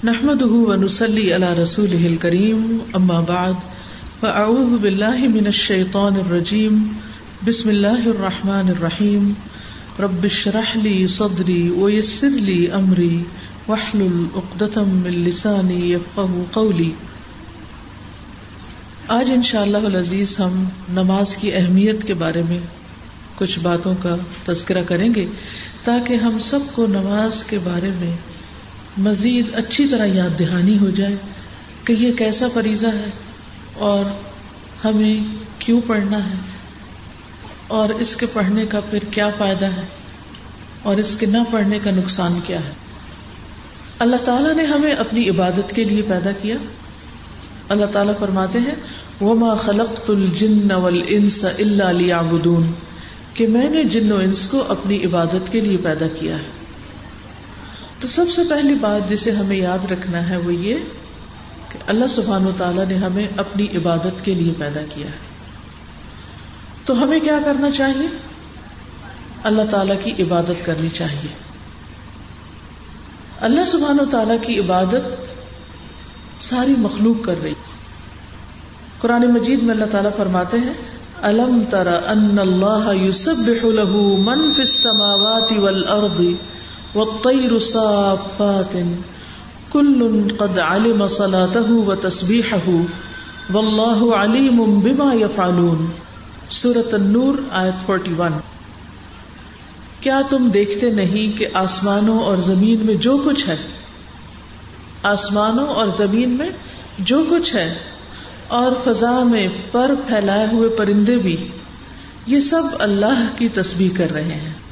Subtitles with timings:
[0.00, 2.58] نحمد ونسلی علی رسول کریم
[2.94, 3.64] اما بعد
[4.20, 6.76] فاعوذ باللہ من الشیطان الرجیم
[7.46, 9.32] بسم اللہ الرحمن الرحیم
[9.98, 13.22] رب اشرح لی صدری ویسر لی امری
[13.66, 16.90] واحلل عقدۃ من لسانی یفقهوا قولی
[19.16, 22.60] آج انشاءاللہ العزیز ہم نماز کی اہمیت کے بارے میں
[23.36, 25.26] کچھ باتوں کا تذکرہ کریں گے
[25.84, 28.16] تاکہ ہم سب کو نماز کے بارے میں
[28.98, 31.16] مزید اچھی طرح یاد دہانی ہو جائے
[31.84, 33.10] کہ یہ کیسا فریضہ ہے
[33.74, 34.04] اور
[34.86, 35.24] ہمیں
[35.58, 36.34] کیوں پڑھنا ہے
[37.66, 39.82] اور اس کے پڑھنے کا پھر کیا فائدہ ہے
[40.82, 42.70] اور اس کے نہ پڑھنے کا نقصان کیا ہے؟
[43.98, 46.56] اللہ تعالیٰ نے ہمیں اپنی عبادت کے لیے پیدا کیا۔
[47.68, 48.74] اللہ تعالیٰ فرماتے ہیں
[49.20, 50.68] وہ ما خلق الجن
[51.06, 52.12] انس اللہ علی
[53.34, 56.57] کہ میں نے جن و انس کو اپنی عبادت کے لیے پیدا کیا ہے۔
[58.00, 60.76] تو سب سے پہلی بات جسے ہمیں یاد رکھنا ہے وہ یہ
[61.68, 65.28] کہ اللہ سبحان و تعالیٰ نے ہمیں اپنی عبادت کے لیے پیدا کیا ہے۔
[66.84, 68.08] تو ہمیں کیا کرنا چاہیے؟
[69.42, 71.28] اللہ تعالی کی عبادت کرنی چاہیے۔
[73.40, 75.28] اللہ سبحان و تعالیٰ کی عبادت
[76.42, 77.52] ساری مخلوق کر رہی
[78.98, 80.72] قرآن مجید میں اللہ تعالیٰ فرماتے ہیں،
[81.22, 83.64] الم تر ان اللہ یوسف
[84.18, 86.20] من فی السماوات والارض
[86.94, 88.76] والطير صافات.
[89.72, 92.80] كل قد علم صلاته وتسبيحه.
[93.52, 95.86] والله عليم بما يفعلون.
[96.50, 98.38] سورة النور، آیت 41
[100.00, 103.56] کیا تم دیکھتے نہیں کہ آسمانوں اور زمین میں جو کچھ ہے؟
[105.02, 106.48] آسمانوں اور زمین میں
[106.98, 107.74] جو کچھ ہے،
[108.48, 111.36] اور فضا میں پر پھیلائے ہوئے پرندے بھی،
[112.26, 114.67] یہ سب اللہ کی تسبیح کر رہے ہیں۔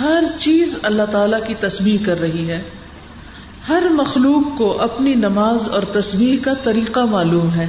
[0.00, 2.62] ہر چیز اللہ تعالی کی تصویر کر رہی ہے۔
[3.68, 7.66] ہر مخلوق کو اپنی نماز اور تصویر کا طریقہ معلوم ہے۔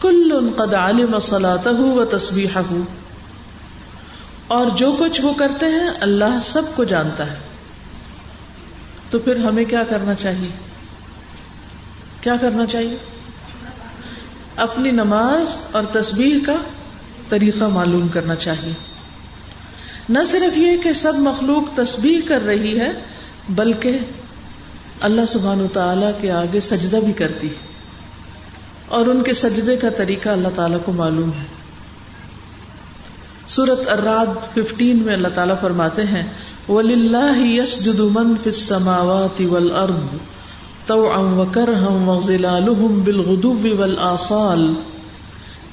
[0.00, 1.14] کل ان قد عالم
[1.78, 2.72] و تصویر
[4.46, 7.36] اور جو کچھ وہ کرتے ہیں، اللہ سب کو جانتا ہے۔
[9.10, 10.48] تو پھر ہمیں کیا کرنا چاہیے؟
[12.20, 12.96] کیا کرنا چاہیے؟
[14.56, 16.56] اپنی نماز اور تصویر کا
[17.28, 18.93] طریقہ معلوم کرنا چاہیے۔
[20.08, 22.90] نہ صرف یہ کہ سب مخلوق تسبیح کر رہی ہے،
[23.48, 23.98] بلکہ
[25.00, 27.74] اللہ سبحان و تعالی کے آگے سجدہ بھی کرتی ہے۔
[28.88, 31.54] اور ان کے سجدے کا طریقہ اللہ تعالیٰ کو معلوم ہے۔
[33.48, 36.22] سورت اراد ففٹین میں اللہ تعالیٰ فرماتے ہیں
[36.68, 39.72] ولی اللہ یس جدمن فسماوات ول
[40.86, 41.12] تو
[43.04, 43.54] بالغدو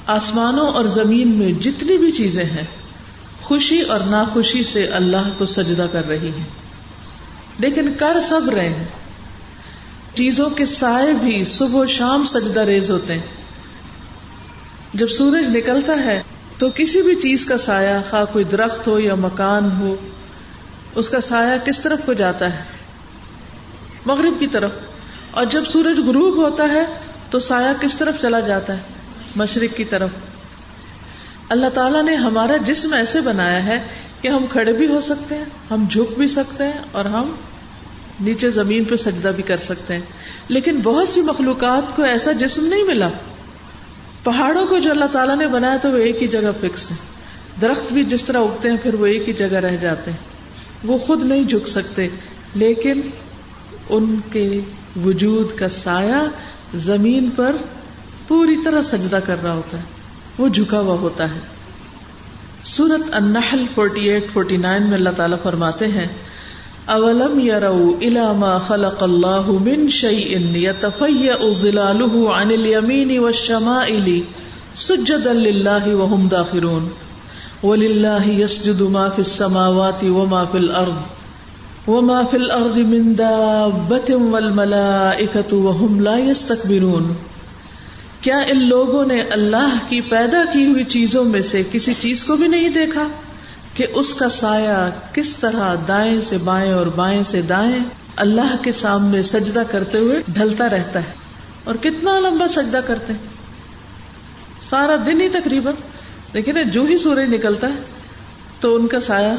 [0.06, 2.81] آسمانوں اور زمین میں جتنی بھی چیزیں ہیں
[3.52, 6.44] خوشی اور ناخوشی سے اللہ کو سجدہ کر رہی ہے
[7.58, 8.84] لیکن کر سب رہے ہیں۔
[10.14, 13.20] چیزوں کے سائے بھی صبح و شام سجدہ ریز ہوتے ہیں۔
[14.94, 16.22] جب سورج نکلتا ہے
[16.58, 19.96] تو کسی بھی چیز کا سایہ، خواہ کوئی درخت ہو یا مکان ہو،
[20.94, 22.62] اس کا سایہ کس طرف کو جاتا ہے؟
[24.06, 24.70] مغرب کی طرف۔
[25.30, 26.84] اور جب سورج غروب ہوتا ہے
[27.30, 28.80] تو سایہ کس طرف چلا جاتا ہے؟
[29.36, 30.10] مشرق کی طرف۔
[31.52, 33.82] اللہ تعالیٰ نے ہمارا جسم ایسے بنایا ہے
[34.20, 37.34] کہ ہم کھڑے بھی ہو سکتے ہیں، ہم جھک بھی سکتے ہیں اور ہم
[38.20, 40.00] نیچے زمین پہ سجدہ بھی کر سکتے ہیں۔
[40.48, 43.08] لیکن بہت سی مخلوقات کو ایسا جسم نہیں ملا۔
[44.24, 46.96] پہاڑوں کو جو اللہ تعالیٰ نے بنایا تو وہ ایک ہی جگہ فکس ہے۔
[47.60, 50.18] درخت بھی جس طرح اگتے ہیں، پھر وہ ایک ہی جگہ رہ جاتے ہیں۔
[50.84, 52.08] وہ خود نہیں جھک سکتے،
[52.54, 53.00] لیکن
[53.88, 54.60] ان کے
[55.04, 56.28] وجود کا سایہ
[56.74, 57.56] زمین پر
[58.28, 59.82] پوری طرح سجدہ کر رہا ہوتا ہے۔
[60.38, 61.40] وہ جھکا ہوا ہوتا ہے۔
[62.64, 66.06] سورت النحل 48 49 میں اللہ تعالیٰ فرماتے ہیں،
[66.86, 74.20] اولم يروا الى ما خلق الله من شيء يتفيأ ظلاله عن اليمين والشمائل
[74.76, 76.88] سجدا لله وهم داخرون۔
[77.62, 80.96] ولله يسجد ما في السماوات وما في الارض،
[81.88, 87.31] وما في الارض من دابة والملائكة وهم لا يستكبرون
[88.22, 92.36] کیا ان لوگوں نے اللہ کی پیدا کی ہوئی چیزوں میں سے کسی چیز کو
[92.36, 93.08] بھی نہیں دیکھا
[93.74, 97.78] کہ اس کا سایہ کس طرح دائیں سے بائیں اور بائیں سے دائیں
[98.16, 101.12] اللہ کے سامنے سجدہ کرتے ہوئے ڈھلتا رہتا ہے
[101.64, 103.20] اور کتنا لمبا سجدہ کرتے ہیں؟
[104.70, 105.74] سارا دن ہی تقریباً۔
[106.32, 107.82] لیکن جو ہی سورج نکلتا ہے
[108.60, 109.32] تو ان کا سایہ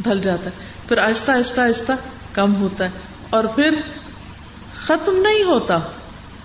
[0.00, 1.92] ڈھل جاتا ہے۔ پھر آہستہ آہستہ آہستہ
[2.32, 2.90] کم ہوتا ہے
[3.30, 3.70] اور پھر
[4.76, 5.78] ختم نہیں ہوتا۔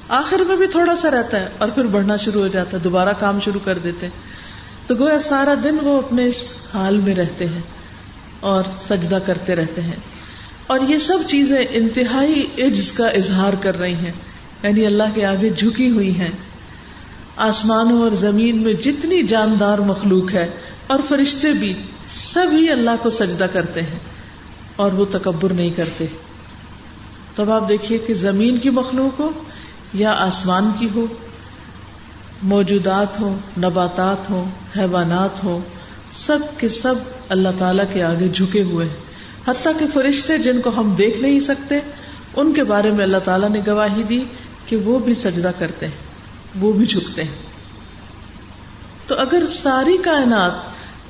[0.10, 3.10] آخر میں بھی تھوڑا سا رہتا ہے اور پھر بڑھنا شروع ہو جاتا ہے، دوبارہ
[3.20, 4.08] کام شروع کر دیتے
[4.88, 7.62] تو گویا سارا دن وہ اپنے اس حال میں رہتے ہیں
[8.40, 9.96] اور سجدہ کرتے رہتے ہیں۔
[10.68, 14.12] اور یہ سب چیزیں انتہائی عجز کا اظہار کر رہی ہیں۔
[14.64, 16.32] یعنی اللہ کے آگے جھکی ہوئی ہیں۔
[17.36, 20.48] آسمانوں اور زمین میں جتنی جاندار مخلوق ہے
[20.88, 21.74] اور فرشتے بھی
[22.16, 24.00] سب ہی اللہ کو سجدہ کرتے ہیں
[24.76, 26.06] اور وہ تکبر نہیں کرتے۔
[27.36, 29.30] تب آپ دیکھیے کہ زمین کی مخلوق ہو
[29.94, 31.06] یا آسمان کی ہو،
[32.44, 34.46] موجودات ہوں، نباتات ہوں،
[34.78, 35.60] حیوانات ہوں،
[36.14, 36.96] سب کے سب
[37.30, 38.96] اللہ تعالی کے آگے جھکے ہوئے ہیں۔
[39.48, 41.80] حتیٰ کہ فرشتے جن کو ہم دیکھ نہیں سکتے،
[42.36, 44.24] ان کے بارے میں اللہ تعالیٰ نے گواہی دی
[44.66, 45.98] کہ وہ بھی سجدہ کرتے ہیں،
[46.60, 47.50] وہ بھی جھکتے ہیں۔
[49.08, 50.52] تو اگر ساری کائنات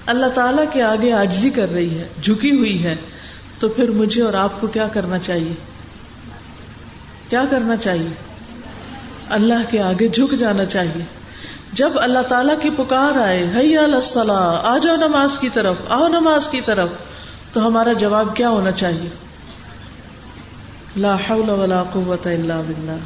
[0.06, 2.96] اللہ تعالی کے آگے آجزی کر رہی ہے، جھکی ہوئی ہے،
[3.60, 5.54] تو پھر مجھے اور آپ کو کیا کرنا چاہیے؟
[7.30, 8.30] کیا کرنا چاہیے؟
[9.30, 11.04] اللہ کے آگے جھک جانا چاہیے۔
[11.74, 16.62] جب اللہ تعالیٰ کی پکار آئے السلام آ جاؤ نماز کی طرف، آؤ نماز کی
[16.66, 16.88] طرف،
[17.54, 19.10] تو ہمارا جواب کیا ہونا چاہیے؟
[20.98, 22.98] لا حول ولا قوت الا باللہ۔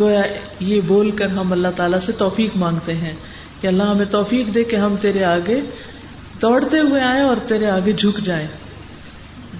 [0.00, 0.22] گویا
[0.60, 3.14] یہ بول کر ہم اللہ تعالیٰ سے توفیق مانگتے ہیں
[3.60, 5.60] کہ اللہ ہمیں توفیق دے کہ ہم تیرے آگے
[6.42, 8.48] دوڑتے ہوئے آئے اور تیرے آگے جھک جائیں۔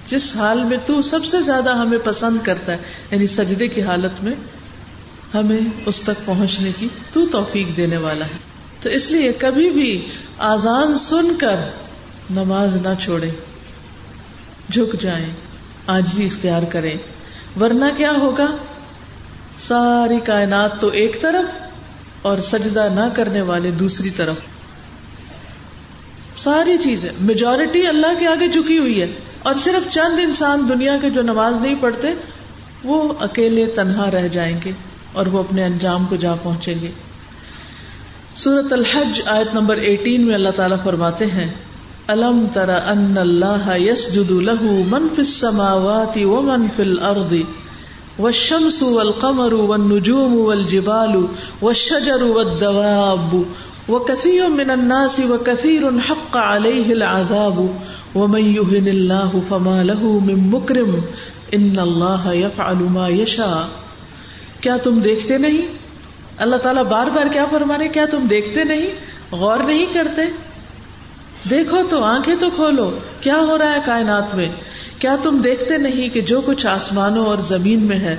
[0.05, 2.77] جس حال میں تو سب سے زیادہ ہمیں پسند کرتا ہے
[3.11, 4.33] یعنی سجدے کی حالت میں
[5.33, 8.37] ہمیں اس تک پہنچنے کی تو توفیق دینے والا ہے۔
[8.81, 10.05] تو اس لیے کبھی بھی
[10.37, 11.55] آزان سن کر
[12.29, 13.29] نماز نہ چھوڑے
[14.71, 15.29] جھک جائیں،
[15.87, 16.97] آجزی اختیار کریں۔
[17.59, 18.47] ورنہ کیا ہوگا؟
[19.61, 21.63] ساری کائنات تو ایک طرف
[22.21, 24.35] اور سجدہ نہ کرنے والے دوسری طرف۔
[26.37, 29.07] ساری چیزیں میجورٹی اللہ کے آگے جھکی ہوئی ہے۔
[29.39, 32.13] اور صرف چند انسان دنیا کے جو نماز نہیں پڑھتے،
[32.83, 34.71] وہ اکیلے تنہا رہ جائیں گے۔
[35.13, 36.89] اور وہ اپنے انجام کو جا پہنچیں گے۔
[38.35, 41.47] سورت الحج آیت نمبر ایٹین میں اللہ تعالیٰ فرماتے ہیں،
[42.07, 47.43] الم ترا ان اللہ یس جدو لہو من فل سماواتی و من فل اردی
[48.19, 51.25] و شمس ول قمر و نجوم ول جبالو
[51.61, 53.35] و شجر و دواب
[53.89, 60.11] و کثیر من الناس و کثیر حق علیہ العذاب و من يهن اللہ فما له
[60.25, 60.99] من مکرم،
[61.51, 63.82] ان اللہ يفعل ما يشاء
[64.63, 65.61] کیا تم دیکھتے نہیں؟
[66.37, 68.87] اللہ تعالیٰ بار بار کیا فرمانے، کیا تم دیکھتے نہیں؟
[69.31, 70.21] غور نہیں کرتے؟
[71.49, 74.49] دیکھو تو، آنکھیں تو کھولو۔ کیا ہو رہا ہے کائنات میں؟
[74.99, 78.15] کیا تم دیکھتے نہیں کہ جو کچھ آسمانوں اور زمین میں ہے؟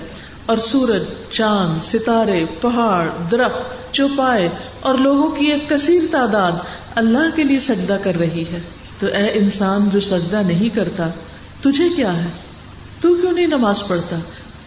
[0.47, 4.49] اور سورج، چاند، ستارے، پہاڑ، درخت، چوپائے
[4.81, 6.53] اور لوگوں کی ایک کثیر تعداد
[6.95, 8.61] اللہ کے لیے سجدہ کر رہی ہے۔
[8.99, 11.09] تو اے انسان جو سجدہ نہیں کرتا،
[11.61, 12.29] تجھے کیا ہے؟
[13.01, 14.17] تو کیوں نہیں نماز پڑھتا؟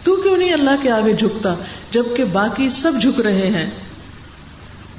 [0.04, 1.56] تو کیوں نہیں اللہ کے آگے جھکتا
[1.92, 3.70] جبکہ باقی سب جھک رہے ہیں؟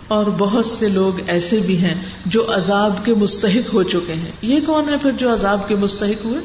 [0.08, 1.94] اور بہت سے لوگ ایسے بھی ہیں
[2.26, 6.24] جو عذاب کے مستحق ہو چکے ہیں۔ یہ کون ہے پھر جو عذاب کے مستحق
[6.24, 6.40] ہوئے؟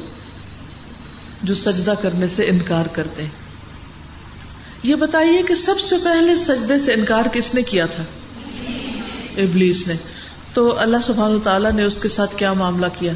[1.42, 3.30] جو سجدہ کرنے سے انکار کرتے ہیں۔
[4.82, 8.04] یہ بتائیے کہ سب سے پہلے سجدے سے انکار کس نے کیا تھا؟
[9.36, 9.94] ابلیس نے۔
[10.54, 13.12] تو اللہ سبحان تعالیٰ نے اس کے ساتھ کیا معاملہ کیا؟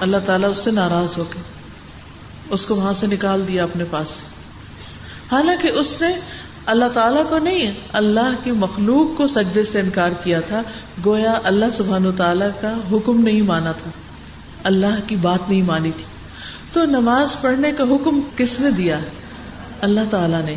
[0.00, 1.38] اللہ تعالیٰ اس سے ناراض ہو کے
[2.50, 4.20] اس کو وہاں سے نکال دیا اپنے پاس
[5.32, 6.08] حالانکہ اس نے
[6.66, 10.62] اللہ تعالیٰ کو نہیں، اللہ کی مخلوق کو سجدے سے انکار کیا تھا۔
[11.04, 13.90] گویا اللہ سبحان تعالیٰ کا حکم نہیں مانا تھا۔
[14.64, 16.04] اللہ کی بات نہیں مانی تھی۔
[16.72, 18.98] تو نماز پڑھنے کا حکم کس نے دیا؟
[19.80, 20.54] اللہ تعالیٰ نے۔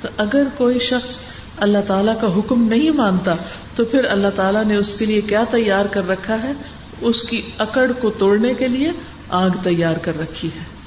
[0.00, 1.20] تو اگر کوئی شخص
[1.56, 3.34] اللہ تعالیٰ کا حکم نہیں مانتا،
[3.76, 6.52] تو پھر اللہ تعالیٰ نے اس کے لیے کیا تیار کر رکھا ہے؟
[7.00, 8.90] اس کی اکڑ کو توڑنے کے لیے
[9.28, 10.77] آگ تیار کر رکھی ہے۔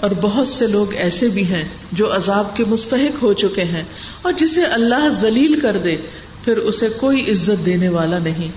[0.00, 3.84] اور بہت سے لوگ ایسے بھی ہیں جو عذاب کے مستحق ہو چکے ہیں
[4.22, 5.96] اور جسے اللہ ذلیل کر دے،
[6.44, 8.48] پھر اسے کوئی عزت دینے والا نہیں۔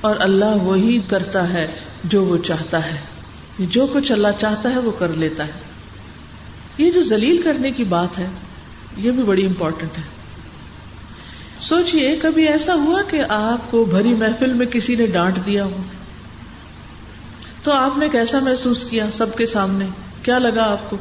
[0.00, 1.66] اور اللہ وہی کرتا ہے
[2.04, 2.98] جو وہ چاہتا ہے۔
[3.58, 5.52] جو کچھ اللہ چاہتا ہے وہ کر لیتا ہے۔
[6.78, 8.26] یہ جو ذلیل کرنے کی بات ہے،
[8.96, 10.02] یہ بھی بڑی امپورٹنٹ ہے۔
[11.60, 15.82] سوچئے، کبھی ایسا ہوا کہ آپ کو بھری محفل میں کسی نے ڈانٹ دیا ہو؟
[17.62, 19.86] تو آپ نے کیسا محسوس کیا سب کے سامنے؟
[20.22, 20.96] کیا لگا آپ کو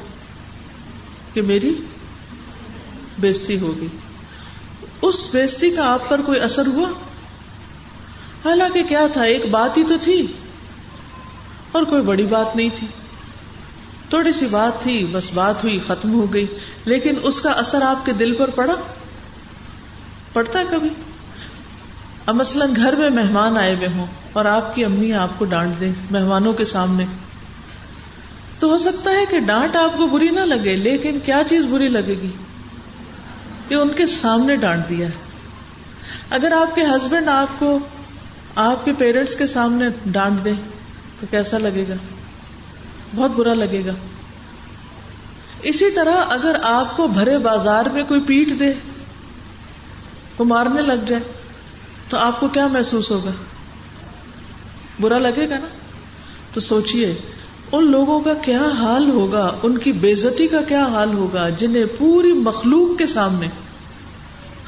[1.33, 1.73] کہ میری
[3.19, 3.87] بےزتی ہوگی
[5.01, 6.89] اس بےزتی کا آپ پر کوئی اثر ہوا؟
[8.45, 10.27] حالانکہ کیا تھا، ایک بات ہی تو تھی
[11.71, 12.87] اور کوئی بڑی بات نہیں تھی۔
[14.09, 16.45] تھوڑی سی بات تھی، بس بات ہوئی، ختم ہو گئی۔
[16.85, 18.75] لیکن اس کا اثر آپ کے دل پر پڑا؟
[20.33, 20.89] پڑتا ہے کبھی؟
[22.25, 25.79] اب مثلاً گھر میں مہمان آئے ہوئے ہوں اور آپ کی امی آپ کو ڈانٹ
[25.79, 27.05] دیں مہمانوں کے سامنے۔
[28.61, 31.87] تو ہو سکتا ہے کہ ڈانٹ آپ کو بری نہ لگے، لیکن کیا چیز بری
[31.87, 32.29] لگے گی؟
[33.67, 35.11] کہ ان کے سامنے ڈانٹ دیا ہے۔
[36.29, 37.79] اگر آپ کے ہسبینڈ آپ کو،
[38.55, 40.53] آپ کے پیرنٹس کے سامنے ڈانٹ دے،
[41.19, 41.93] تو کیسا لگے گا؟
[43.15, 43.91] بہت برا لگے گا۔
[45.61, 48.73] اسی طرح اگر آپ کو بھرے بازار میں کوئی پیٹ دے
[50.37, 51.23] کو مارنے لگ جائے،
[52.09, 53.31] تو آپ کو کیا محسوس ہوگا؟
[54.99, 55.67] برا لگے گا نا؟
[56.53, 57.30] تو سوچئے۔
[57.71, 62.33] ان لوگوں کا کیا حال ہوگا؟ ان کی بےزتی کا کیا حال ہوگا؟ جنہیں پوری
[62.33, 63.47] مخلوق کے سامنے،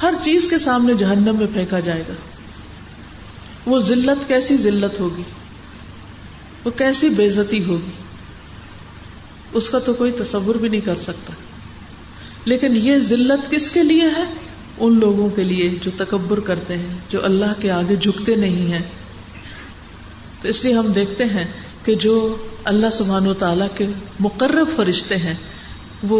[0.01, 2.13] ہر چیز کے سامنے جہنم میں پھینکا جائے گا۔
[3.65, 5.23] وہ ذلت کیسی ذلت ہوگی؟
[6.65, 7.91] وہ کیسی بےزتی ہوگی؟
[9.53, 11.33] اس کا تو کوئی تصور بھی نہیں کر سکتا۔
[12.45, 14.23] لیکن یہ ذلت کس کے لیے ہے؟
[14.77, 18.81] ان لوگوں کے لیے جو تکبر کرتے ہیں، جو اللہ کے آگے جھکتے نہیں ہیں۔
[20.41, 21.45] تو اس لیے ہم دیکھتے ہیں
[21.83, 23.87] کہ جو اللہ سبحان و تعالی کے
[24.19, 25.33] مقرب فرشتے ہیں،
[26.03, 26.19] وہ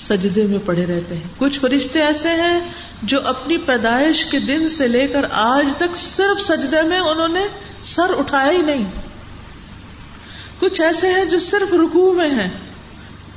[0.00, 2.58] سجدے میں پڑے رہتے ہیں۔ کچھ فرشتے ایسے ہیں
[3.02, 7.46] جو اپنی پیدائش کے دن سے لے کر آج تک صرف سجدے میں انہوں نے
[7.84, 8.84] سر اٹھایا ہی نہیں۔
[10.58, 12.48] کچھ ایسے ہیں جو صرف رکو میں ہیں،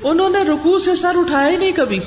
[0.01, 1.99] انہوں نے رکو سے سر اٹھایا ہی نہیں کبھی۔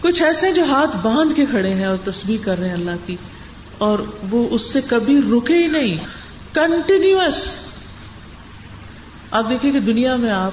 [0.00, 3.16] کچھ ایسے جو ہاتھ باندھ کے کھڑے ہیں اور تصویر کر رہے ہیں اللہ کی،
[3.78, 3.98] اور
[4.30, 5.96] وہ اس سے کبھی رکے ہی نہیں۔
[6.54, 7.44] کنٹینیوس
[9.30, 10.50] آپ دیکھیے کہ دنیا میں آپ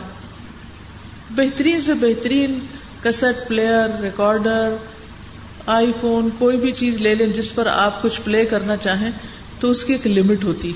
[1.30, 2.60] بہترین سے بہترین
[3.04, 4.76] cassette player, recorder,
[5.66, 9.12] iPhone, کوئی بھی چیز لے لیں جس پر آپ کچھ پلے کرنا چاہیں
[9.60, 10.74] تو اس کی ایک لمٹ ہوتی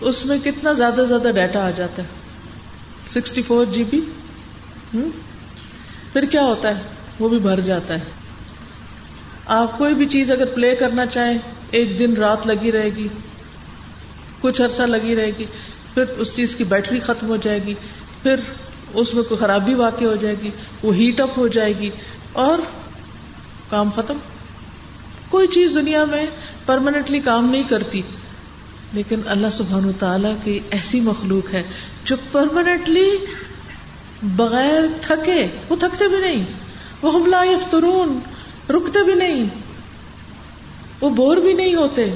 [0.00, 2.08] اس میں کتنا زیادہ زیادہ ڈیٹا آ جاتا ہے۔
[3.12, 4.00] سکسٹی فور جی بی
[6.12, 6.82] پھر کیا ہوتا ہے؟
[7.18, 8.00] وہ بھی بھر جاتا ہے۔
[9.46, 11.38] آپ کوئی بھی چیز اگر پلے کرنا چاہیں،
[11.70, 13.08] ایک دن رات لگی رہے گی،
[14.40, 15.44] کچھ عرصہ لگی رہے گی۔
[15.94, 17.74] پھر اس چیز کی بیٹری ختم ہو جائے گی،
[18.22, 18.40] پھر
[18.94, 20.50] اس میں کوئی خرابی واقع ہو جائے گی،
[20.82, 21.90] وہ ہیٹ اپ ہو جائے گی
[22.32, 22.58] اور
[23.70, 24.18] کام ختم۔
[25.28, 26.26] کوئی چیز دنیا میں
[26.66, 28.02] پرماننٹلی کام نہیں کرتی،
[28.92, 31.62] لیکن اللہ سبحان تعالی کی ایسی مخلوق ہے
[32.04, 33.10] جو پرماننٹلی
[34.22, 36.44] بغیر تھکے، وہ تھکتے بھی نہیں
[37.02, 38.18] وہ حملہ یفترون،
[38.70, 39.46] رکتے بھی نہیں،
[41.00, 42.10] وہ بور بھی نہیں ہوتے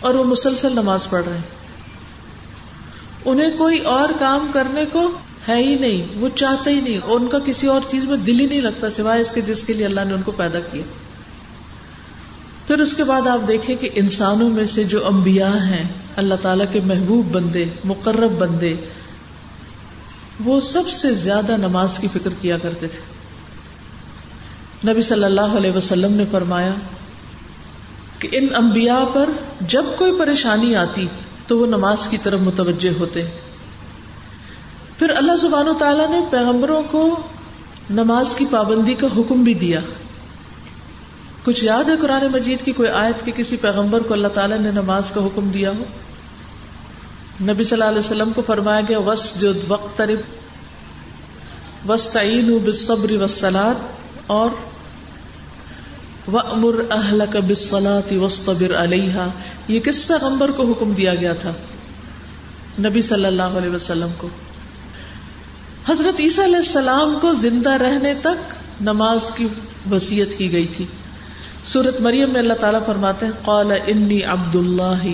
[0.00, 1.55] اور وہ مسلسل نماز پڑھ رہے ہیں۔
[3.26, 5.10] انہیں کوئی اور کام کرنے کو
[5.48, 8.40] ہے ہی نہیں، وہ چاہتے ہی نہیں، اور ان کا کسی اور چیز میں دل
[8.40, 10.82] ہی نہیں لگتا سوائے اس کے جس کے لیے اللہ نے ان کو پیدا کیا۔
[12.66, 15.82] پھر اس کے بعد آپ دیکھیں کہ انسانوں میں سے جو انبیاء ہیں،
[16.16, 18.74] اللہ تعالی کے محبوب بندے، مقرب بندے،
[20.44, 23.04] وہ سب سے زیادہ نماز کی فکر کیا کرتے تھے۔
[24.90, 26.72] نبی صلی اللہ علیہ وسلم نے فرمایا
[28.18, 29.30] کہ ان انبیاء پر
[29.68, 31.06] جب کوئی پریشانی آتی
[31.46, 33.22] تو وہ نماز کی طرف متوجہ ہوتے۔
[34.98, 37.20] پھر اللہ سبحانہ و تعالیٰ نے پیغمبروں کو
[37.90, 39.80] نماز کی پابندی کا حکم بھی دیا۔
[41.44, 44.70] کچھ یاد ہے قرآن مجید کی کوئی آیت کے کسی پیغمبر کو اللہ تعالیٰ نے
[44.70, 45.84] نماز کا حکم دیا ہو؟
[47.40, 50.02] نبی صلی اللہ علیہ وسلم کو فرمایا گیا وس جو وقت
[51.88, 53.74] وس تعین بصبر وسلاد
[54.26, 54.50] اور
[56.32, 59.26] و امر اہل کا بسلاتی وسطبر علیہ
[59.68, 61.52] یہ کس پیغمبر کو حکم دیا گیا تھا
[62.80, 64.28] نبی صلی اللہ علیہ وسلم کو
[65.88, 69.46] حضرت عیسیٰ علیہ السلام کو زندہ رہنے تک نماز کی
[69.90, 70.84] وسیعت کی گئی تھی
[71.64, 75.06] سورت مریم میں اللہ تعالیٰ فرماتے ہیں، قال انی عبد اللہ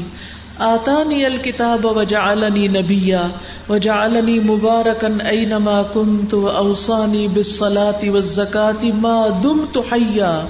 [0.59, 3.26] آتانی الکتاب وجعلنی نبیا
[3.69, 10.47] وجعلنی مبارکن اینما کنت و اوصانی بالصلاة والزکاة ما دمت حیا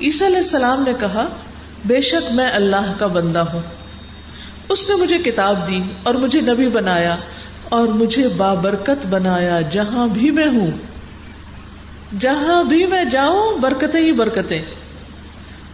[0.00, 1.26] عیسیٰ علیہ السلام نے کہا،
[1.84, 3.60] بے شک میں اللہ کا بندہ ہوں۔
[4.68, 7.16] اس نے مجھے کتاب دی اور مجھے نبی بنایا
[7.64, 10.70] اور مجھے بابرکت بنایا جہاں بھی میں ہوں۔
[12.20, 14.62] جہاں بھی میں جاؤں، برکتیں ہی برکتیں۔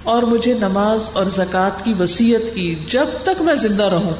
[0.03, 4.11] اور مجھے نماز اور زکوٰۃ کی وسیعت کی جب تک میں زندہ رہوں۔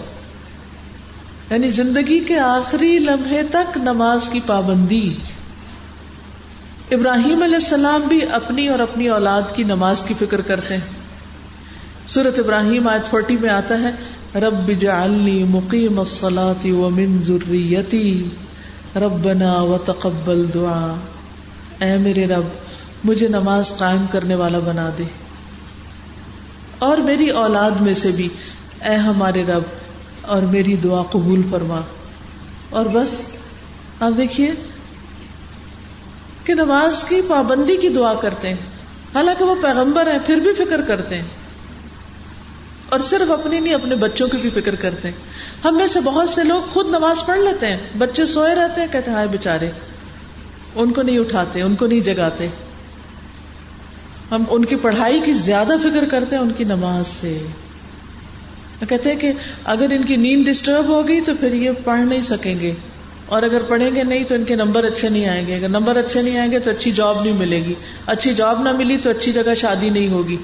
[1.51, 5.15] یعنی زندگی کے آخری لمحے تک نماز کی پابندی۔
[6.91, 10.85] ابراہیم علیہ السلام بھی اپنی اور اپنی اولاد کی نماز کی فکر کرتے ہیں۔
[12.07, 13.91] سورت ابراہیم آیت فورٹی میں آتا ہے،
[14.39, 18.29] رب جعلنی مقیم الصلاة ومن ذریتی،
[18.97, 20.95] ربنا وتقبل دعا۔
[21.81, 22.45] اے میرے رب،
[23.05, 25.05] مجھے نماز قائم کرنے والا بنا دے۔
[26.79, 28.29] اور میری اولاد میں سے بھی،
[28.85, 29.63] اے ہمارے رب،
[30.23, 31.81] اور میری دعا قبول فرما۔
[32.71, 33.21] اور بس،
[34.01, 34.74] آپ دیکھیے
[36.45, 38.57] کہ نماز کی پابندی کی دعا کرتے ہیں۔
[39.15, 41.25] حالانکہ وہ پیغمبر ہیں، پھر بھی فکر کرتے ہیں۔
[42.89, 45.15] اور صرف اپنی نہیں، اپنے بچوں کی بھی فکر کرتے ہیں۔
[45.65, 48.89] ہم میں سے بہت سے لوگ خود نماز پڑھ لیتے ہیں۔ بچے سوئے رہتے ہیں،
[48.93, 49.71] کہتے ہیں بےچارے
[50.75, 52.49] ان کو نہیں اٹھاتے، ان کو نہیں جگاتے۔
[54.31, 57.39] ہم ان کی پڑھائی کی زیادہ فکر کرتے ہیں، ان کی نماز سے۔
[58.89, 59.33] کہتے ہیں کہ
[59.65, 62.75] اگر ان کی نیند ڈسٹرب ہوگی تو پھر یہ پڑھ نہیں سکیں گے۔
[63.27, 65.97] اور اگر پڑھیں گے نہیں تو ان کے نمبر اچھے نہیں آئیں گے۔ اگر نمبر
[65.97, 67.75] اچھے نہیں آئیں گے تو اچھی جاب نہیں ملے گی۔
[68.07, 70.37] اچھی جاب نہ ملی تو اچھی جگہ شادی نہیں ہوگی۔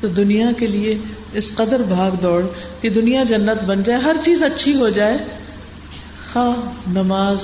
[0.00, 0.98] تو دنیا کے لیے
[1.32, 2.42] اس قدر بھاگ دوڑ
[2.80, 5.18] کہ دنیا جنت بن جائے، ہر چیز اچھی ہو جائے۔
[6.32, 7.38] خواہ نماز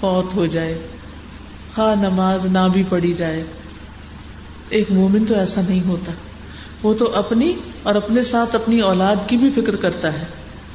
[0.00, 0.78] فوت ہو جائے،
[1.74, 3.44] خواہ نماز نہ بھی پڑھی جائے۔
[4.68, 6.12] ایک مومن تو ایسا نہیں ہوتا۔
[6.82, 10.24] وہ تو اپنی اور اپنے ساتھ اپنی اولاد کی بھی فکر کرتا ہے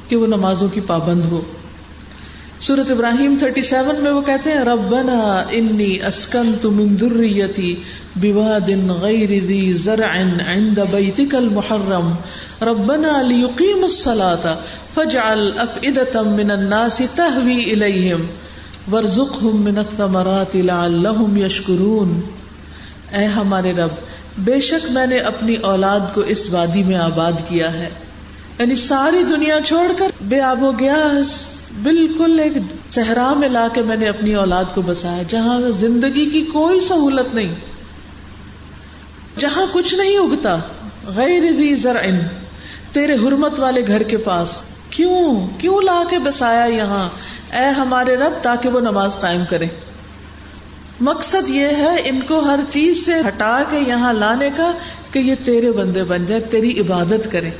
[0.08, 1.40] کہ وہ نمازوں کی پابند ہو۔
[2.60, 5.16] سورت ابراہیم 37 میں وہ کہتے ہیں، ربنا
[5.50, 7.74] انی اسکن من ذریتی
[8.20, 8.70] بواد
[9.00, 10.12] غیر ذی زرع
[10.46, 12.12] عند بیتک المحرم.
[12.62, 14.54] ربنا لیقیم الصلاة،
[14.94, 18.24] فاجعل افئدتا من الناس تہوی الیہم،
[18.92, 22.20] ورزقهم من الثمرات لعلهم یشکرون.
[23.12, 23.98] اے ہمارے رب،
[24.44, 27.88] بے شک میں نے اپنی اولاد کو اس وادی میں آباد کیا ہے
[28.58, 31.34] یعنی ساری دنیا چھوڑ کر بے آب و گیاس
[31.82, 32.52] بالکل ایک
[32.90, 37.34] صحرا میں لا کے میں نے اپنی اولاد کو بسایا، جہاں زندگی کی کوئی سہولت
[37.34, 37.54] نہیں۔
[39.38, 40.56] جہاں کچھ نہیں اگتا،
[41.16, 42.18] غیر بھی زرعن
[42.92, 47.08] تیرے حرمت والے گھر کے پاس، کیوں؟ کیوں لا کے بسایا یہاں؟
[47.56, 49.66] اے ہمارے رب، تاکہ وہ نماز قائم کرے
[51.00, 54.72] مقصد یہ ہے، ان کو ہر چیز سے ہٹا کے یہاں لانے کا،
[55.10, 57.50] کہ یہ تیرے بندے بن جائے تیری عبادت کرے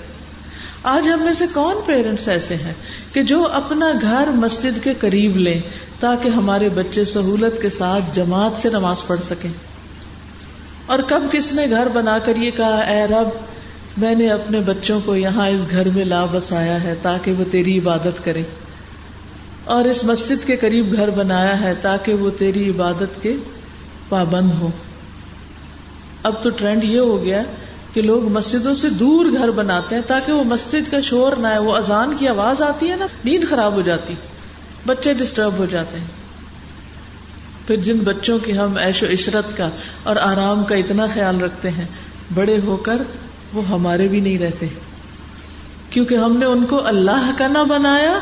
[0.83, 2.73] آج ہم میں سے کون پیرنٹس ایسے ہیں
[3.13, 5.61] کہ جو اپنا گھر مسجد کے قریب لیں
[6.01, 9.51] تاکہ ہمارے بچے سہولت کے ساتھ جماعت سے نماز پڑھ سکیں؟
[10.87, 13.29] اور کب کس نے گھر بنا کر یہ کہا، اے رب،
[13.97, 17.79] میں نے اپنے بچوں کو یہاں اس گھر میں لا بسایا ہے تاکہ وہ تیری
[17.79, 18.43] عبادت کرے
[19.65, 23.37] اور اس مسجد کے قریب گھر بنایا ہے تاکہ وہ تیری عبادت کے
[24.09, 24.71] پابند ہو
[26.23, 27.43] اب تو ٹرینڈ یہ ہو گیا
[27.97, 31.59] کہ لوگ مسجدوں سے دور گھر بناتے ہیں تاکہ وہ مسجد کا شور نہ ہے
[31.59, 34.15] وہ اذان کی آواز آتی ہے نا، نیند خراب ہو جاتی،
[34.87, 36.07] بچے ڈسٹرب ہو جاتے ہیں۔
[37.67, 39.71] پھر جن بچوں کی ہم ایش و عشرت کا
[40.03, 41.85] اور آرام کا اتنا خیال رکھتے ہیں،
[42.35, 43.03] بڑے ہو کر
[43.53, 44.67] وہ ہمارے بھی نہیں رہتے۔
[45.91, 48.19] کیونکہ ہم نے ان کو اللہ کا نہ بنایا،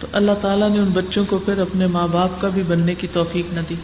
[0.00, 3.06] تو اللہ تعالیٰ نے ان بچوں کو پھر اپنے ماں باپ کا بھی بننے کی
[3.12, 3.74] توفیق نہ دی۔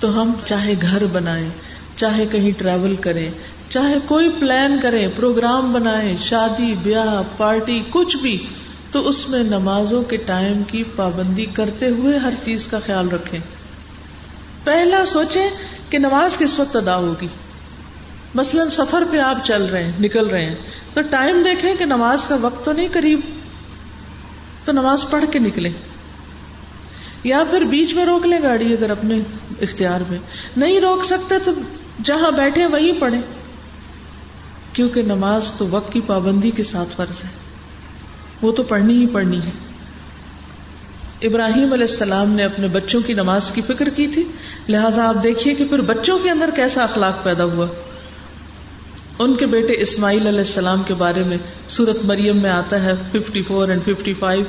[0.00, 1.48] تو ہم چاہے گھر بنائیں
[1.96, 3.30] چاہے کہیں ٹریول کریں،
[3.68, 8.46] چاہے کوئی پلان کریں پروگرام بنائیں، شادی، بیاہ پارٹی کچھ بھی،
[8.92, 13.40] تو اس میں نمازوں کے ٹائم کی پابندی کرتے ہوئے ہر چیز کا خیال رکھیں۔
[14.64, 15.50] پہلا سوچیں
[15.90, 17.28] کہ نماز کس وقت ادا ہوگی۔
[18.34, 20.54] مثلاً سفر پہ آپ چل رہے ہیں، نکل رہے ہیں،
[20.94, 23.20] تو ٹائم دیکھیں کہ نماز کا وقت تو نہیں قریب۔
[24.64, 25.72] تو نماز پڑھ کے نکلیں۔
[27.24, 29.18] یا پھر بیچ میں روک لیں گاڑی اگر اپنے
[29.62, 30.18] اختیار میں۔
[30.56, 31.52] نہیں روک سکتے تو
[32.04, 33.18] جہاں بیٹھے وہیں پڑھے
[34.72, 37.28] کیونکہ نماز تو وقت کی پابندی کے ساتھ فرض ہے۔
[38.42, 39.50] وہ تو پڑھنی ہی پڑھنی ہے۔
[41.22, 44.22] ابراہیم علیہ السلام نے اپنے بچوں کی نماز کی فکر کی تھی۔
[44.68, 47.66] لہٰذا آپ دیکھیے کہ پھر بچوں کے اندر کیسا اخلاق پیدا ہوا۔
[49.18, 51.36] ان کے بیٹے اسماعیل علیہ السلام کے بارے میں
[51.68, 54.44] سورت مریم میں آتا ہے، fifty four and fifty five.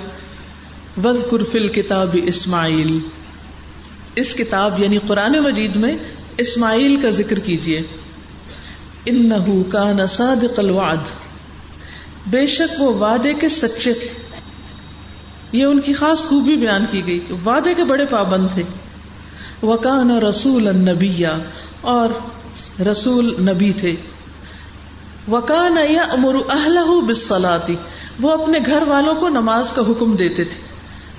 [1.04, 3.00] With کرفل کتاب اسماعیل۔
[4.16, 5.98] اس کتاب یعنی قرآن مجید میں
[6.38, 7.82] اسماعیل کا ذکر کیجیے
[9.06, 9.30] ان
[9.64, 10.98] کا نساد الوعد۔
[12.28, 14.40] بے شک وہ وعدے کے سچے تھے۔
[15.52, 18.64] یہ ان کی خاص خوبی بیان کی گئی وعدے کے بڑے پابند تھے۔
[19.64, 21.28] وکان رسول النبیہ
[21.82, 22.10] اور
[22.82, 23.96] رسول نبی تھے۔
[25.32, 27.76] وکان یا امر اہل بسلاتی
[28.22, 30.67] وہ اپنے گھر والوں کو نماز کا حکم دیتے تھے۔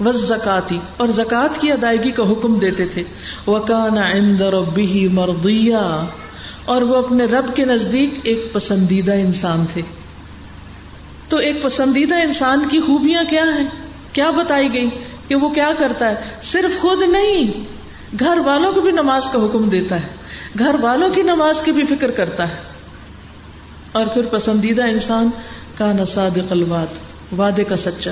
[0.06, 3.02] زکاتی اور زکات کی ادائیگی کا حکم دیتے تھے.
[3.46, 6.04] وکان عند ربه مرضیا
[6.64, 9.82] اور وہ اپنے رب کے نزدیک ایک پسندیدہ انسان تھے.
[11.28, 13.66] تو ایک پسندیدہ انسان کی خوبیاں کیا ہیں؟
[14.12, 14.90] کیا بتائی گئی
[15.28, 17.64] کہ وہ کیا کرتا ہے؟ صرف خود نہیں.
[18.20, 20.08] گھر والوں کو بھی نماز کا حکم دیتا ہے.
[20.58, 22.54] گھر والوں کی نماز کی بھی فکر کرتا ہے.
[23.92, 25.30] اور پھر پسندیدہ انسان
[25.78, 26.86] کا نساد الواد
[27.38, 28.10] وعدے کا سچا.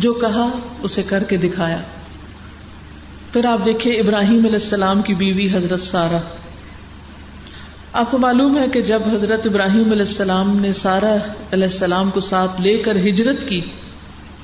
[0.00, 0.48] جو کہا،
[0.82, 1.78] اسے کر کے دکھایا۔
[3.32, 6.18] پھر آپ دیکھیے ابراہیم علیہ السلام کی بیوی حضرت سارا
[7.92, 11.14] آپ کو معلوم ہے کہ جب حضرت ابراہیم علیہ السلام نے سارا
[11.52, 13.60] علیہ السلام کو ساتھ لے کر ہجرت کی،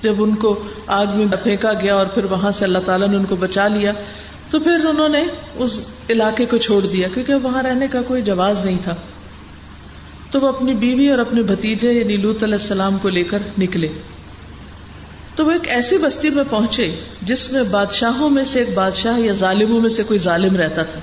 [0.02, 3.24] جب ان کو آگ میں پھینکا گیا اور پھر وہاں سے اللہ تعالیٰ نے ان
[3.24, 3.92] کو بچا لیا،
[4.50, 5.22] تو پھر انہوں نے
[5.54, 8.94] اس علاقے کو چھوڑ دیا، کیونکہ وہاں رہنے کا کوئی جواز نہیں تھا۔
[10.30, 13.88] تو وہ اپنی بیوی اور اپنے بھتیجے یعنی لوت علیہ السلام کو لے کر نکلے۔
[15.36, 19.32] تو وہ ایک ایسی بستی میں پہنچے جس میں بادشاہوں میں سے ایک بادشاہ یا
[19.32, 21.00] ظالموں میں سے کوئی ظالم رہتا تھا۔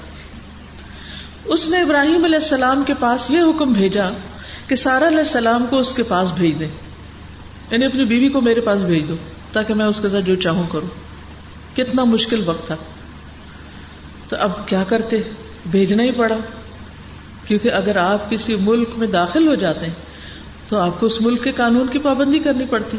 [1.45, 4.09] اس نے ابراہیم علیہ السلام کے پاس یہ حکم بھیجا
[4.67, 6.67] کہ سارا علیہ السلام کو اس کے پاس بھیج دے۔
[7.71, 9.15] یعنی اپنی بیوی کو میرے پاس بھیج دو
[9.53, 10.87] تاکہ میں اس کے ساتھ جو چاہوں کروں۔
[11.75, 12.75] کتنا مشکل وقت تھا۔
[14.29, 15.21] تو اب کیا کرتے؟
[15.71, 16.37] بھیجنا ہی پڑا۔
[17.47, 19.93] کیونکہ اگر آپ کسی ملک میں داخل ہو جاتے ہیں
[20.69, 22.97] تو آپ کو اس ملک کے قانون کی پابندی کرنی پڑتی۔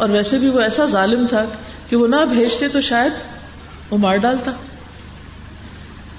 [0.00, 1.44] اور ویسے بھی وہ ایسا ظالم تھا
[1.88, 3.12] کہ وہ نہ بھیجتے تو شاید
[3.90, 4.50] وہ مار ڈالتا۔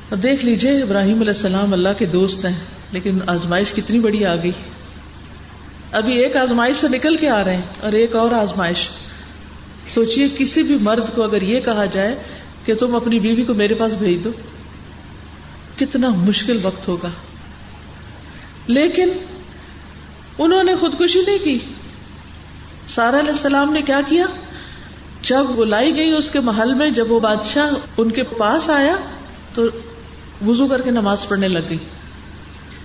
[0.09, 2.55] اور دیکھ لیجیے ابراہیم علیہ السلام اللہ کے دوست ہیں،
[2.91, 4.51] لیکن آزمائش کتنی بڑی آ گئی۔
[5.91, 8.89] ابھی ایک آزمائش سے نکل کے آ رہے ہیں اور ایک اور آزمائش۔
[9.93, 12.15] سوچئے کسی بھی مرد کو اگر یہ کہا جائے
[12.65, 14.31] کہ تم اپنی بیوی کو میرے پاس بھیج دو،
[15.79, 17.09] کتنا مشکل وقت ہوگا۔
[18.67, 19.09] لیکن
[20.37, 21.59] انہوں نے خودکشی نہیں کی۔
[22.87, 24.25] سارا علیہ السلام نے کیا کیا؟
[25.21, 28.95] جب وہ لائی گئی اس کے محل میں، جب وہ بادشاہ ان کے پاس آیا
[29.53, 29.65] تو
[30.47, 31.77] وزو کر کے نماز پڑھنے لگ گئی۔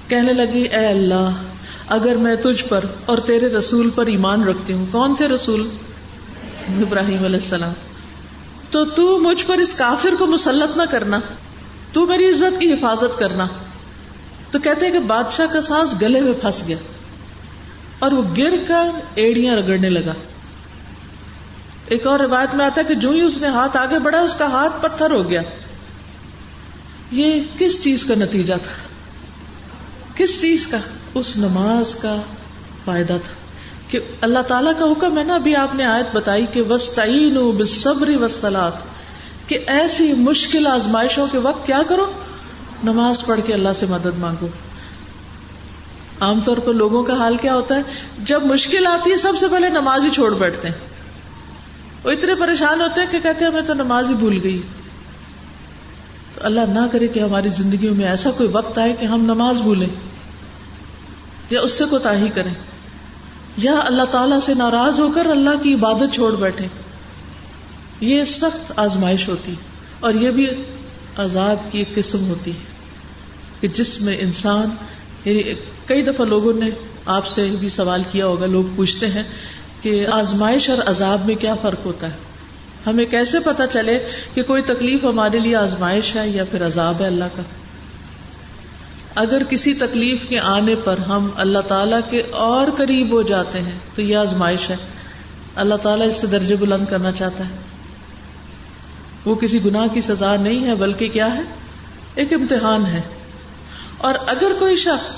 [0.09, 1.31] کہنے لگی، اے اللہ،
[1.89, 5.69] اگر میں تجھ پر اور تیرے رسول پر ایمان رکھتی ہوں، کون تھے رسول؟
[6.69, 7.73] ابراہیم علیہ السلام۔
[8.71, 11.21] تو تو مجھ پر اس کافر کو مسلط نہ کرنا،
[11.93, 13.47] تو میری عزت کی حفاظت کرنا۔
[14.51, 16.77] تو کہتے ہیں کہ بادشاہ کا سانس گلے میں پھنس گیا۔
[17.99, 20.13] اور وہ گر کر ایڑیاں رگڑنے لگا۔
[21.87, 24.35] ایک اور روایت میں آتا ہے کہ جو ہی اس نے ہاتھ آگے بڑھا، اس
[24.35, 25.43] کا ہاتھ پتھر ہو گیا۔
[27.13, 28.89] یہ کس چیز کا نتیجہ تھا؟
[30.17, 30.79] کس چیز کا؟
[31.15, 32.17] اس نماز کا
[32.85, 33.33] فائدہ تھا۔
[33.91, 38.17] کہ اللہ تعالیٰ کا حکم ہے نا، ابھی آپ نے آیت بتائی کہ وسطین بصبری
[38.17, 38.73] وسلات
[39.49, 42.13] کہ ایسی مشکل آزمائشوں کے وقت کیا کرو؟
[42.85, 44.47] نماز پڑھ کے اللہ سے مدد مانگو۔
[46.20, 47.83] عام طور پر لوگوں کا حال کیا ہوتا ہے؟
[48.18, 50.74] جب مشکل آتی ہے، سب سے پہلے نماز ہی چھوڑ بیٹھتے ہیں۔
[52.05, 54.62] وہ اتنے پریشان ہوتے ہیں کہ کہتے ہیں میں تو نماز ہی بھول گئی۔
[56.35, 59.61] تو اللہ نہ کرے کہ ہماری زندگیوں میں ایسا کوئی وقت آئے کہ ہم نماز
[59.61, 59.88] بھولیں۔
[61.50, 62.55] یا اس سے کوتا کریں۔
[63.57, 66.66] یا اللہ تعالی سے ناراض ہو کر اللہ کی عبادت چھوڑ بیٹھے
[68.00, 69.55] یہ سخت آزمائش ہوتی
[70.00, 70.46] اور یہ بھی
[71.16, 72.57] عذاب کی ایک قسم ہوتی ہے
[73.61, 74.68] کہ جس میں انسان
[75.27, 75.43] یعنی
[75.87, 76.67] کئی دفعہ لوگوں نے
[77.07, 79.23] آپ سے بھی سوال کیا ہوگا، لوگ پوچھتے ہیں
[79.83, 82.17] کہ آزمائش اور عذاب میں کیا فرق ہوتا ہے؟
[82.87, 87.07] ہمیں کیسے پتا چلے کہ کوئی تکلیف ہمارے لیے آزمائش ہے یا پھر عذاب ہے
[87.07, 87.43] اللہ کا؟
[89.15, 93.79] اگر کسی تکلیف کے آنے پر ہم اللہ تعالی کے اور قریب ہو جاتے ہیں
[93.95, 94.77] تو یہ آزمائش ہے۔
[95.57, 97.57] اللہ تعالیٰ اس سے درجے بلند کرنا چاہتا ہے۔
[99.25, 101.43] وہ کسی گناہ کی سزا نہیں ہے، بلکہ کیا ہے؟
[102.15, 103.01] ایک امتحان ہے۔
[104.07, 105.14] اور اگر کوئی شخص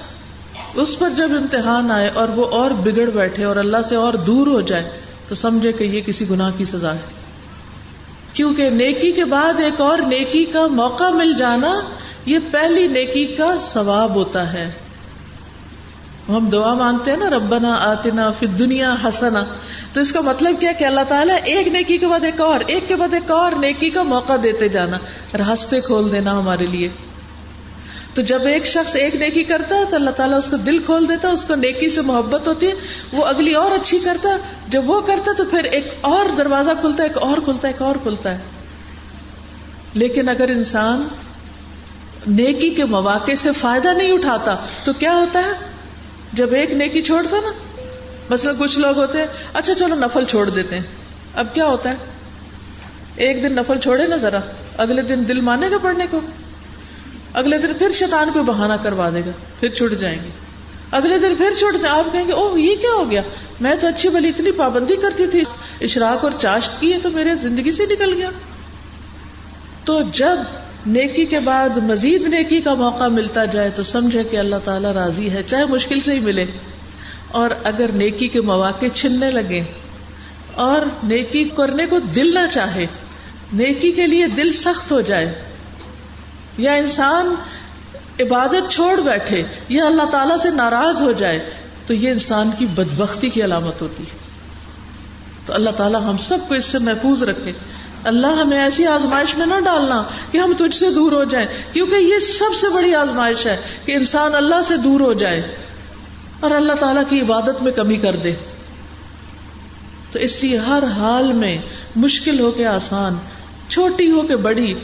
[0.75, 4.47] اس پر جب امتحان آئے اور وہ اور بگڑ بیٹھے اور اللہ سے اور دور
[4.47, 4.91] ہو جائے
[5.29, 7.01] تو سمجھے کہ یہ کسی گناہ کی سزا ہے۔
[8.33, 11.81] کیونکہ نیکی کے بعد ایک اور نیکی کا موقع مل جانا
[12.27, 14.71] یہ پہلی نیکی کا ثواب ہوتا ہے۔
[16.29, 19.45] ہم دعا مانگتے ہیں نا، ربنا آتنا فی دنیا ہسنا
[19.93, 22.89] تو اس کا مطلب کیا کہ اللہ تعالیٰ ایک نیکی کے بعد ایک اور، ایک
[22.89, 24.97] کے بعد ایک اور نیکی کا موقع دیتے جانا،
[25.39, 26.89] راستے کھول دینا ہمارے لیے۔
[28.19, 31.09] تو جب ایک شخص ایک نیکی کرتا ہے تو اللہ تعالیٰ اس کو دل کھول
[31.09, 32.73] دیتا ہے، اس کو نیکی سے محبت ہوتی ہے،
[33.13, 34.37] وہ اگلی اور اچھی کرتا ہے۔
[34.69, 37.83] جب وہ کرتا تو پھر ایک اور دروازہ کھلتا ہے، ایک اور کھلتا ہے، ایک
[37.83, 38.39] اور کھلتا ہے۔
[39.95, 41.09] لیکن اگر انسان
[42.27, 45.53] نیکی کے مواقع سے فائدہ نہیں اٹھاتا، تو کیا ہوتا ہے؟
[46.33, 47.81] جب ایک نیکی چھوڑتا نا،
[48.31, 50.87] مثلا کچھ لوگ ہوتے ہیں اچھا چلو نفل چھوڑ دیتے ہیں۔
[51.35, 51.97] اب کیا ہوتا ہے؟
[53.17, 54.39] ایک دن نفل چھوڑے نا ذرا،
[54.77, 56.21] اگلے دن دل مانے گا پڑھنے کو۔
[57.33, 60.29] اگلے دن پھر شیطان کو بہانا کروا دے گا، پھر چھٹ جائیں گے۔
[60.91, 63.23] اگلے دن پھر چھوٹ جائیں آپ کہیں گے او یہ کیا ہو گیا؟
[63.61, 65.43] میں تو اچھی بلی اتنی پابندی کرتی تھی۔
[65.81, 68.31] اشراق اور چاشت کی ہے تو میرے زندگی سے نکل گیا۔
[69.85, 70.37] تو جب
[70.87, 75.31] نیکی کے بعد مزید نیکی کا موقع ملتا جائے تو سمجھے کہ اللہ تعالیٰ راضی
[75.31, 76.45] ہے، چاہے مشکل سے ہی ملے۔
[77.29, 79.63] اور اگر نیکی کے مواقع چھننے لگے
[80.55, 82.87] اور نیکی کرنے کو دل نہ چاہے،
[83.53, 85.35] نیکی کے لیے دل سخت ہو جائے
[86.59, 87.35] یا انسان
[88.21, 91.51] عبادت چھوڑ بیٹھے یا اللہ تعالیٰ سے ناراض ہو جائے،
[91.87, 94.19] تو یہ انسان کی بدبختی کی علامت ہوتی ہے۔
[95.47, 97.53] تو اللہ تعالیٰ ہم سب کو اس سے محفوظ رکھے۔
[98.05, 101.95] اللہ ہمیں ایسی آزمائش میں نہ ڈالنا کہ ہم تجھ سے دور ہو جائیں، کیونکہ
[101.95, 105.57] یہ سب سے بڑی آزمائش ہے کہ انسان اللہ سے دور ہو جائے
[106.41, 108.33] اور اللہ تعالیٰ کی عبادت میں کمی کر دے۔
[110.13, 111.59] تو اس لیے ہر حال میں
[111.97, 113.15] مشکل ہو کے آسان،
[113.69, 114.75] چھوٹی ہو کے بڑی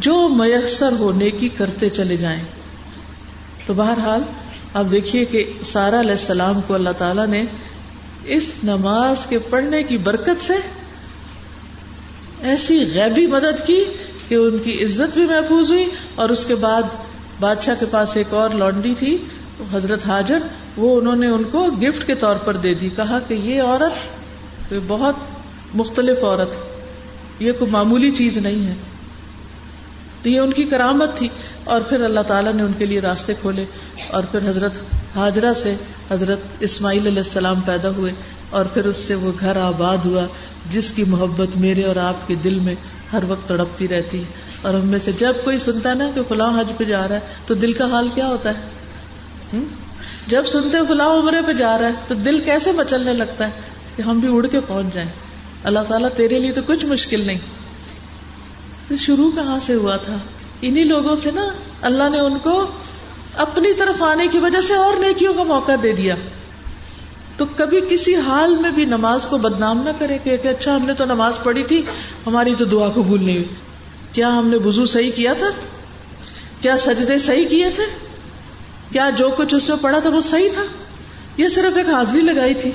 [0.00, 2.42] جو میسر ہو نیکی کرتے چلے جائیں۔
[3.66, 4.20] تو بہرحال
[4.74, 7.44] آپ دیکھیے کہ سارا علیہ السلام کو اللہ تعالیٰ نے
[8.24, 10.54] اس نماز کے پڑھنے کی برکت سے
[12.42, 13.84] ایسی غیبی مدد کی
[14.28, 16.82] کہ ان کی عزت بھی محفوظ ہوئی اور اس کے بعد
[17.40, 19.16] بادشاہ کے پاس ایک اور لانڈی تھی،
[19.72, 20.38] حضرت حاجر،
[20.76, 24.74] وہ انہوں نے ان کو گفٹ کے طور پر دے دی، کہا کہ یہ عورت
[24.86, 25.14] بہت
[25.74, 26.48] مختلف عورت،
[27.42, 28.74] یہ کوئی معمولی چیز نہیں ہے۔
[30.26, 31.28] تو یہ ان کی کرامت تھی
[31.64, 33.64] اور پھر اللہ تعالیٰ نے ان کے لیے راستے کھولے
[34.10, 34.72] اور پھر حضرت
[35.16, 35.74] حاجرہ سے
[36.10, 38.12] حضرت اسماعیل علیہ السلام پیدا ہوئے
[38.50, 40.26] اور پھر اس سے وہ گھر آباد ہوا
[40.70, 42.74] جس کی محبت میرے اور آپ کے دل میں
[43.12, 44.24] ہر وقت تڑپتی رہتی ہے
[44.62, 47.14] اور ہم میں سے جب کوئی سنتا ہے نا کہ فلاں حج پہ جا رہا
[47.14, 49.58] ہے تو دل کا حال کیا ہوتا ہے؟
[50.26, 53.52] جب سنتے فلاں عمرے پہ جا رہا ہے تو دل کیسے مچلنے لگتا ہے
[53.96, 55.08] کہ ہم بھی اڑ کے پہنچ جائیں؟
[55.64, 57.38] اللہ تعالیٰ تیرے لیے تو کچھ مشکل نہیں۔
[58.88, 60.16] تو شروع کہاں سے ہوا تھا؟
[60.62, 61.48] انہی لوگوں سے نا
[61.80, 62.66] اللہ نے ان کو
[63.36, 66.14] اپنی طرف آنے کی وجہ سے اور نیکیوں کا موقع دے دیا۔
[67.36, 70.94] تو کبھی کسی حال میں بھی نماز کو بدنام نہ کرے کہ اچھا ہم نے
[70.94, 71.82] تو نماز پڑھی تھی،
[72.26, 73.48] ہماری تو دعا قبول نہیں ہوئی۔
[74.12, 75.50] کیا ہم نے وضو صحیح کیا تھا؟
[76.60, 77.84] کیا سجدے صحیح کیے تھے؟
[78.92, 80.62] کیا جو کچھ اس میں پڑا تھا وہ صحیح تھا؟
[81.36, 82.70] یہ صرف ایک حاضری لگائی تھی۔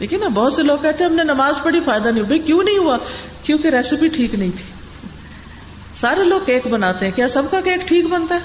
[0.00, 2.62] دیکھیے نا، بہت سے لوگ کہتے ہیں ہم نے نماز پڑھی، فائدہ نہیں بھائی کیوں
[2.62, 2.98] نہیں ہوا؟
[3.42, 4.64] کیونکہ ریسیپی ٹھیک نہیں تھی۔
[5.94, 8.40] سارے لوگ کیک بناتے ہیں۔ کیا سب کا کیک ٹھیک بنتا ہے؟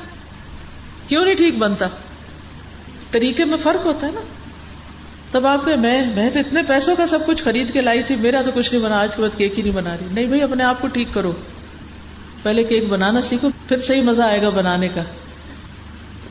[1.08, 1.88] کیوں نہیں ٹھیک بنتا؟
[3.12, 4.22] طریقے میں فرق ہوتا ہے نا۔
[5.32, 8.16] تب آپ کے میں میں تو اتنے پیسوں کا سب کچھ خرید کے لائی تھی،
[8.16, 10.42] میرا تو کچھ نہیں بنا، آج کے بعد کیک ہی نہیں بنا رہی۔ نہیں بھائی،
[10.42, 11.32] اپنے آپ کو ٹھیک کرو۔
[12.44, 15.02] پہلے کیک بنانا سیکھو، پھر صحیح مزہ آئے گا بنانے کا۔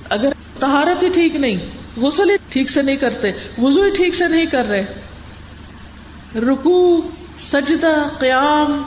[0.08, 1.56] اگر تہارت ہی ٹھیک نہیں،
[1.96, 4.84] غسل ہی ٹھیک سے نہیں کرتے وزو ہی ٹھیک سے نہیں کر رہے
[6.36, 7.00] رکو
[7.40, 8.82] سجدہ، قیام،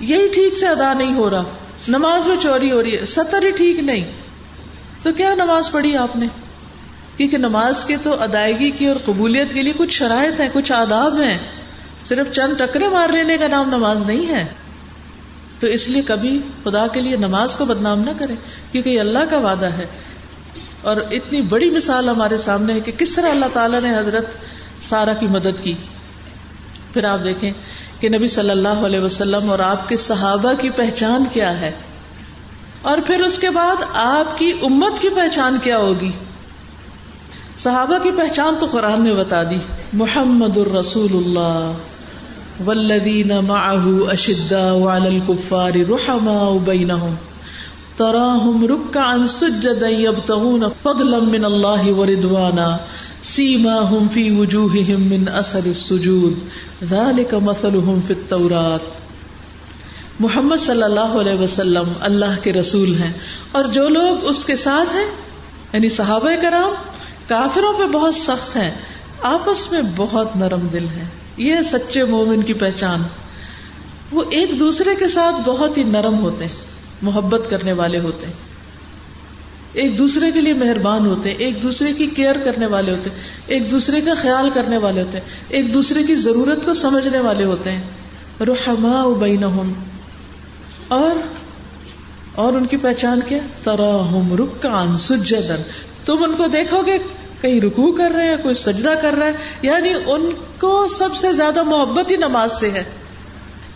[0.00, 1.42] یہی ٹھیک سے ادا نہیں ہو رہا۔
[1.88, 4.04] نماز میں چوری ہو رہی ہے، سطر ہی ٹھیک نہیں۔
[5.02, 6.26] تو کیا نماز پڑھی آپ نے؟
[7.16, 11.20] کیونکہ نماز کے تو ادائیگی کی اور قبولیت کے لیے کچھ شرائط ہیں، کچھ آداب
[11.20, 11.38] ہیں۔
[12.08, 14.44] صرف چند ٹکرے مار لینے کا نام نماز نہیں ہے۔
[15.60, 18.34] تو اس لیے کبھی خدا کے لیے نماز کو بدنام نہ کرے
[18.72, 19.86] کیونکہ یہ اللہ کا وعدہ ہے۔
[20.82, 24.26] اور اتنی بڑی مثال ہمارے سامنے ہے کہ کس طرح اللہ تعالیٰ نے حضرت
[24.82, 25.72] سارا کی مدد کی۔
[26.94, 27.50] پھر آپ دیکھیں
[28.00, 31.70] کہ نبی صلی اللہ علیہ وسلم اور آپ کے صحابہ کی پہچان کیا ہے
[32.90, 36.10] اور پھر اس کے بعد آپ کی امت کی پہچان کیا ہوگی؟
[37.58, 39.58] صحابہ کی پہچان تو قرآن نے بتا دی،
[39.92, 41.82] محمد الرسول اللہ
[42.62, 47.14] والذین معه اشداء على الكفار رحماء بینہم،
[47.96, 52.68] تراہم رکعا سجدا یبتغون فضلا من اللہ ورضوانا
[53.24, 56.34] سیماہم فی وجوہہم من اثر السجود،
[56.90, 58.92] ذالک مثلہم فی التورات۔
[60.20, 63.12] محمد صلی اللہ علیہ وسلم اللہ کے رسول ہیں،
[63.52, 65.06] اور جو لوگ اس کے ساتھ ہیں
[65.72, 66.74] یعنی صحابہ کرام،
[67.26, 68.70] کافروں پہ بہت سخت ہیں،
[69.22, 71.06] آپس میں بہت نرم دل ہے
[71.38, 73.02] یہ سچے مومن کی پہچان۔
[74.12, 76.56] وہ ایک دوسرے کے ساتھ بہت ہی نرم ہوتے ہیں،
[77.02, 78.42] محبت کرنے والے ہوتے ہیں۔
[79.74, 83.16] ایک دوسرے کے لیے مہربان ہوتے ہیں ایک دوسرے کی کیئر کرنے والے ہوتے ہیں
[83.46, 87.44] ایک دوسرے کا خیال کرنے والے ہوتے ہیں ایک دوسرے کی ضرورت کو سمجھنے والے
[87.44, 87.82] ہوتے۔ ہیں
[88.40, 89.72] رحما بینہم۔
[90.88, 91.18] اور
[92.34, 95.62] اور ان کی پہچان کیا؟ تراہم رکان سجدن
[96.04, 96.98] تم ان کو دیکھو گے،
[97.40, 99.32] کہیں رکو کر رہے ہیں، کوئی سجدہ کر رہا ہے
[99.62, 102.84] یعنی ان کو سب سے زیادہ محبت ہی نماز سے ہے۔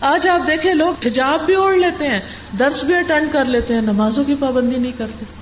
[0.01, 2.19] آج آپ دیکھیں، لوگ حجاب بھی اوڑھ لیتے ہیں،
[2.59, 5.38] درس بھی اٹینڈ کر لیتے ہیں، نمازوں کی پابندی نہیں کرتے۔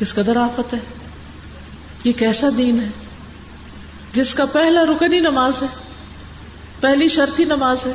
[0.00, 0.78] کس قدر آفت ہے؟
[2.04, 2.88] یہ کیسا دین ہے؟
[4.14, 5.66] جس کا پہلا رکن ہی نماز ہے،
[6.80, 7.92] پہلی شرط ہی نماز ہے،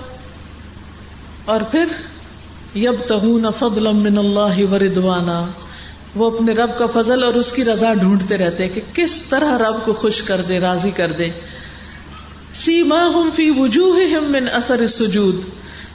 [1.45, 1.85] اور پھر
[2.75, 5.43] یب تہون فضل من اللہ وردوانا
[6.15, 9.83] وہ اپنے رب کا فضل اور اس کی رضا ڈھونڈتے رہتے کہ کس طرح رب
[9.85, 11.29] کو خوش کر دے، راضی کر دے۔
[12.55, 15.41] سیما ہم فی وجوہ من اثر سجود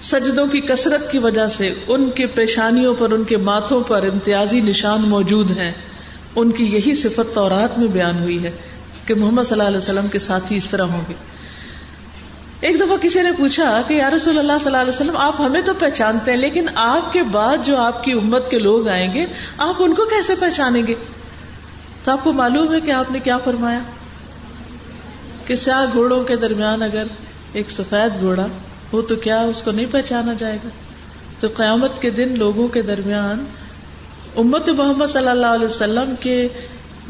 [0.03, 4.61] سجدوں کی کثرت کی وجہ سے ان کے پیشانیوں پر، ان کے ماتھوں پر امتیازی
[4.61, 5.73] نشان موجود ہیں۔
[6.37, 8.51] ان کی یہی صفت تورات میں بیان ہوئی ہے
[9.07, 11.15] کہ محمد صلی اللہ علیہ وسلم کے ساتھی اس طرح ہوں گے۔
[12.61, 15.61] ایک دفعہ کسی نے پوچھا کہ یا رسول اللہ صلی اللہ علیہ وسلم، آپ ہمیں
[15.61, 19.27] تو پہچانتے ہیں، لیکن آپ کے بعد جو آپ کی امت کے لوگ آئیں گے،
[19.59, 20.95] آپ ان کو کیسے پہچانیں گے؟
[22.05, 23.79] تو آپ کو معلوم ہے کہ آپ نے کیا فرمایا؟
[25.47, 27.05] کہ سیاہ گھوڑوں کے درمیان اگر
[27.53, 28.47] ایک سفید گھوڑا
[28.93, 30.69] ہو تو کیا اس کو نہیں پہچانا جائے گا؟
[31.41, 33.45] تو قیامت کے دن لوگوں کے درمیان
[34.37, 36.49] امت محمد صلی اللہ علیہ وسلم کے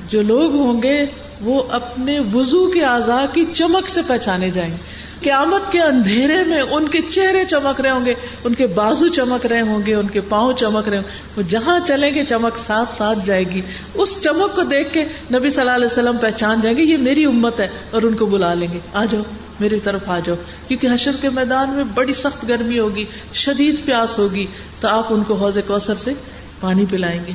[0.09, 1.07] جو لوگ ہوں گے،
[1.41, 6.61] وہ اپنے وضو کے اعضاء کی چمک سے پہچانے جائیں۔ گے قیامت کے اندھیرے میں
[6.61, 10.07] ان کے چہرے چمک رہے ہوں گے، ان کے بازو چمک رہے ہوں گے، ان
[10.07, 13.61] کے پاؤں چمک رہے ہوں گے۔ وہ جہاں چلیں گے، چمک ساتھ ساتھ جائے گی۔
[13.95, 15.05] اس چمک کو دیکھ کے
[15.35, 18.27] نبی صلی اللہ علیہ وسلم پہچان جائیں گے، یہ میری امت ہے اور ان کو
[18.27, 19.23] بلا لیں گے۔ آ جاؤ،
[19.61, 20.37] میری طرف آ جاؤ۔
[20.69, 23.05] کیونکہ حشر کے میدان میں بڑی سخت گرمی ہوگی،
[23.35, 24.47] شدید پیاس ہوگی،
[24.81, 26.13] تو آپ ان کو حوض کوثر سے
[26.61, 27.33] پانی پلائیں گے۔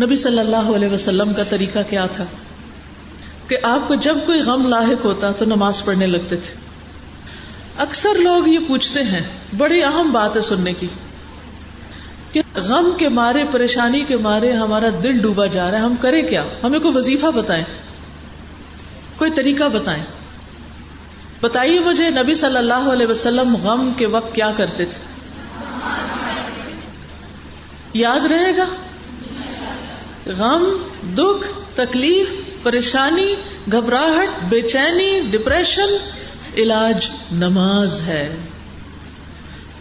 [0.00, 2.24] نبی صلی اللہ علیہ وسلم کا طریقہ کیا تھا؟
[3.48, 6.54] کہ آپ کو جب کوئی غم لاحق ہوتا تو نماز پڑھنے لگتے تھے۔
[7.78, 9.20] اکثر لوگ یہ پوچھتے ہیں،
[9.56, 10.86] بڑی اہم بات ہے سننے کی،
[12.32, 16.22] کہ غم کے مارے، پریشانی کے مارے ہمارا دل ڈوبا جا رہا ہے، ہم کریں
[16.22, 17.64] کیا؟ ہمیں کوئی وظیفہ بتائیں۔
[19.16, 20.02] کوئی طریقہ بتائیں۔
[21.40, 25.14] بتائیے مجھے نبی صلی اللہ علیہ وسلم غم کے وقت کیا کرتے تھے؟
[27.94, 28.64] یاد رہے گا؟
[30.26, 30.82] غم،
[31.14, 32.28] دکھ، تکلیف،
[32.62, 33.34] پریشانی،
[33.72, 35.96] گھبراہٹ بے چینی ڈپریشن
[36.56, 38.36] علاج نماز ہے۔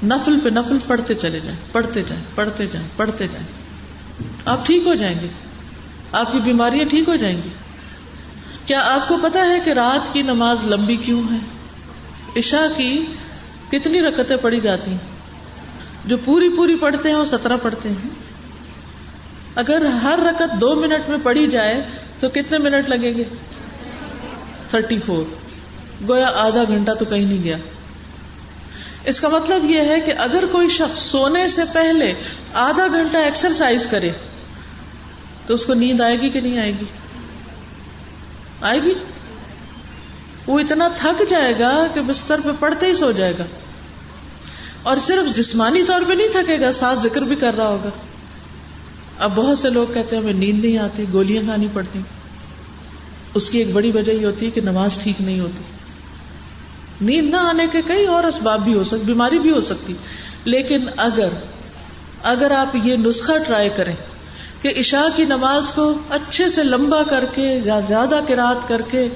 [0.04, 3.48] نفل پہ نفل پڑھتے چلے جائیں، پڑھتے جائیں پڑھتے جائیں پڑھتے جائیں۔
[4.46, 5.28] آپ ٹھیک ہو جائیں گے؟
[6.12, 7.50] آپ کی بیماریاں ٹھیک ہو جائیں گی؟
[8.66, 11.38] کیا آپ کو پتا ہے کہ رات کی نماز لمبی کیوں ہے؟
[12.38, 13.06] عشاء کی
[13.72, 15.13] کتنی رکتیں پڑھی جاتی ہیں؟
[16.06, 18.10] جو پوری پوری پڑھتے ہیں وہ سترہ پڑھتے ہیں۔
[19.56, 21.82] اگر ہر رکت دو منٹ میں پڑھی جائے
[22.20, 23.24] تو کتنے منٹ لگیں گے؟
[24.70, 25.24] تھرٹی فور
[26.10, 27.58] گویا آدھا گھنٹہ تو کہیں نہیں گیا۔
[29.06, 32.14] اس کا مطلب یہ ہے کہ اگر کوئی شخص سونے سے پہلے
[32.54, 34.10] آدھا گھنٹہ ایکسرسائز کرے،
[35.46, 36.86] تو اس کو نیند آئے گی کہ نہیں آئے گی؟
[38.62, 38.94] آئے گی۔
[40.48, 43.44] وہ اتنا تھک جائے گا کہ بستر پہ پڑتے ہی سو جائے گا۔
[44.84, 47.90] اور صرف جسمانی طور پہ نہیں تھکے گا، ساتھ ذکر بھی کر رہا ہوگا۔
[49.20, 52.00] اب بہت سے لوگ کہتے ہیں، ہمیں نیند نہیں آتی، گولیاں کھانی پڑتی۔
[53.34, 55.64] اس کی ایک بڑی وجہ یہ ہوتی ہے کہ نماز ٹھیک نہیں ہوتی۔
[57.06, 59.94] نیند نہ آنے کے کئی اور اسباب بھی ہو سکتے بیماری بھی ہو سکتی۔
[60.46, 61.28] لیکن اگر
[62.24, 63.96] اگر آپ یہ نسخہ ٹرائی کریں
[64.62, 69.08] کہ عشاء کی نماز کو اچھے سے لمبا کر کے، یا زیادہ کراط کر کے،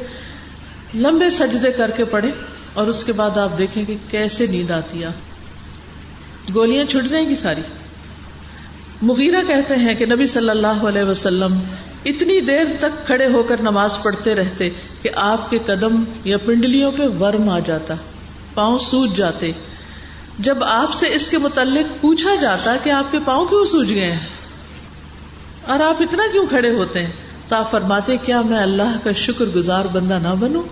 [0.96, 2.32] لمبے سجدے کر کے پڑھے
[2.74, 5.27] اور اس کے بعد آپ دیکھیں کہ کیسے نیند آتی ہے۔
[6.56, 7.62] گولیاں چھٹ جائیں گی ساری۔
[9.02, 11.60] مغیرہ کہتے ہیں کہ نبی صلی اللہ علیہ وسلم
[12.06, 14.70] اتنی دیر تک کھڑے ہو کر نماز پڑھتے رہتے
[15.02, 17.94] کہ آپ کے قدم یا پنڈلیوں پہ ورم آ جاتا،
[18.54, 19.52] پاؤں سوج جاتے۔
[20.40, 24.12] جب آپ سے اس کے متعلق پوچھا جاتا کہ آپ کے پاؤں کیوں سوج گئے
[24.12, 24.20] ہیں؟
[25.66, 27.12] اور آپ اتنا کیوں کھڑے ہوتے ہیں؟
[27.50, 30.64] تو آپ فرماتے کیا میں اللہ کا شکر گزار بندہ نہ بنوں؟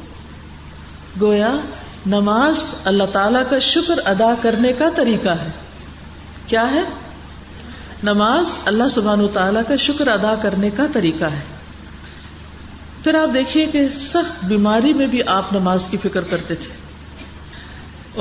[1.21, 1.57] گویا،
[2.05, 5.64] نماز اللہ تعالی کا شکر ادا کرنے کا طریقہ ہے۔
[6.47, 6.81] کیا ہے؟
[8.03, 11.39] نماز اللہ سبحان و تعالیٰ کا شکر ادا کرنے کا طریقہ ہے۔
[13.03, 16.85] پھر آپ دیکھیے کہ سخت بیماری میں بھی آپ نماز کی فکر کرتے تھے۔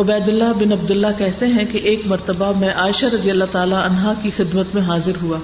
[0.00, 3.74] عبید اللہ بن عبد اللہ کہتے ہیں کہ ایک مرتبہ میں عائشہ رضی اللہ تعالی
[3.74, 5.38] عنہا کی خدمت میں حاضر ہوا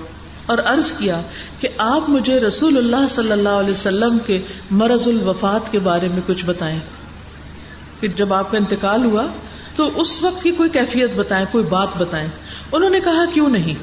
[0.47, 1.21] اور عرض کیا
[1.61, 4.41] کہ آپ مجھے رسول اللہ صلی اللہ علیہ وسلم کے
[4.71, 6.79] مرض الوفات کے بارے میں کچھ بتائیں۔
[8.01, 9.27] کہ جب آپ کا انتقال ہوا
[9.77, 12.29] تو اس وقت کی کوئی کیفیت بتائیں، کوئی بات بتائیں۔
[12.73, 13.75] انہوں نے کہا، کیوں نہیں؟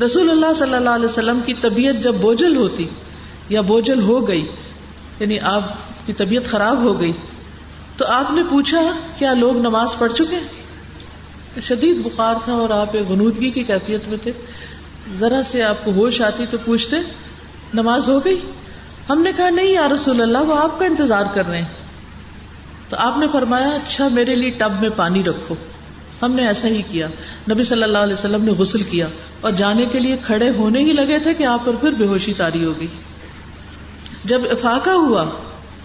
[0.00, 2.86] رسول اللہ صلی اللہ علیہ وسلم کی طبیعت جب بوجھل ہوتی
[3.48, 4.46] یا بوجھل ہو گئی
[5.20, 5.62] یعنی آپ
[6.06, 7.12] کی طبیعت خراب ہو گئی،
[7.96, 10.38] تو آپ نے پوچھا، کیا لوگ نماز پڑھ چکے
[11.60, 14.32] شدید بخار تھا اور آپ ایک غنودگی کی کیفیت میں تھے۔
[15.18, 16.96] ذرا سے آپ کو ہوش آتی تو پوچھتے،
[17.74, 18.38] نماز ہو گئی؟
[19.08, 21.68] ہم نے کہا، نہیں یا رسول اللہ، وہ آپ کا انتظار کر رہے ہیں۔
[22.88, 25.54] تو آپ نے فرمایا اچھا میرے لیے ٹب میں پانی رکھو۔
[26.22, 27.06] ہم نے ایسا ہی کیا۔
[27.50, 29.06] نبی صلی اللہ علیہ وسلم نے غسل کیا
[29.40, 32.32] اور جانے کے لیے کھڑے ہونے ہی لگے تھے کہ آپ پر پھر بے ہوشی
[32.32, 32.86] تاری ہو گئی
[34.24, 35.24] جب افاقہ ہوا،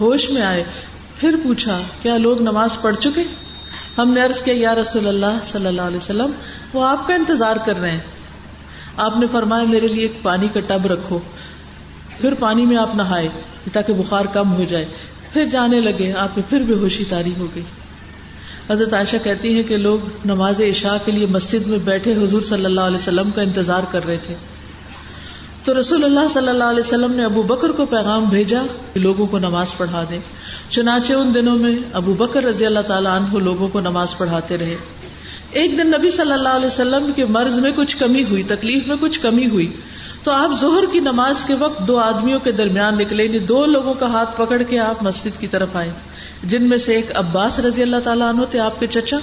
[0.00, 0.64] ہوش میں آئے،
[1.20, 3.22] پھر پوچھا، کیا لوگ نماز پڑھ چکے؟
[3.98, 6.30] ہم نے عرض کیا، یا رسول اللہ صلی اللہ علیہ وسلم،
[6.72, 8.00] وہ آپ کا انتظار کر رہے ہیں۔
[8.96, 11.18] آپ نے فرمایا، میرے لیے ایک پانی کا ٹب رکھو۔
[12.20, 13.28] پھر پانی میں آپ نہائے،
[13.72, 14.84] تاکہ بخار کم ہو جائے۔
[15.32, 17.64] پھر جانے لگے، آپ میں پھر بے ہوشی تاری ہو گئی۔
[18.70, 22.64] حضرت عائشہ کہتی ہے کہ لوگ نماز عشاء کے لیے مسجد میں بیٹھے حضور صلی
[22.64, 24.34] اللہ علیہ وسلم کا انتظار کر رہے تھے۔
[25.64, 28.62] تو رسول اللہ صلی اللہ علیہ وسلم نے ابو بکر کو پیغام بھیجا
[28.94, 30.18] کہ لوگوں کو نماز پڑھا دے
[30.70, 34.76] چنانچہ ان دنوں میں ابو بکر رضی اللہ تعالیٰ عنہ لوگوں کو نماز پڑھاتے رہے۔
[35.50, 38.96] ایک دن نبی صلی اللہ علیہ وسلم کے مرض میں کچھ کمی ہوئی، تکلیف میں
[39.00, 39.72] کچھ کمی ہوئی۔
[40.28, 43.94] تو آپ ظہر کی نماز کے وقت دو آدمیوں کے درمیان نکلے یعنی دو لوگوں
[43.94, 45.90] کا ہاتھ پکڑ کے آپ مسجد کی طرف آئے۔
[46.44, 49.16] جن میں سے ایک عباس رضی اللہ تعالیٰ عنہ تھے، آپ کے چچا۔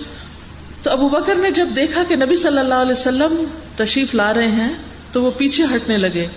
[0.83, 3.43] تو ابو بکر نے جب دیکھا کہ نبی صلی اللہ علیہ وسلم
[3.75, 4.73] تشریف لا رہے ہیں،
[5.11, 6.27] تو وہ پیچھے ہٹنے لگے۔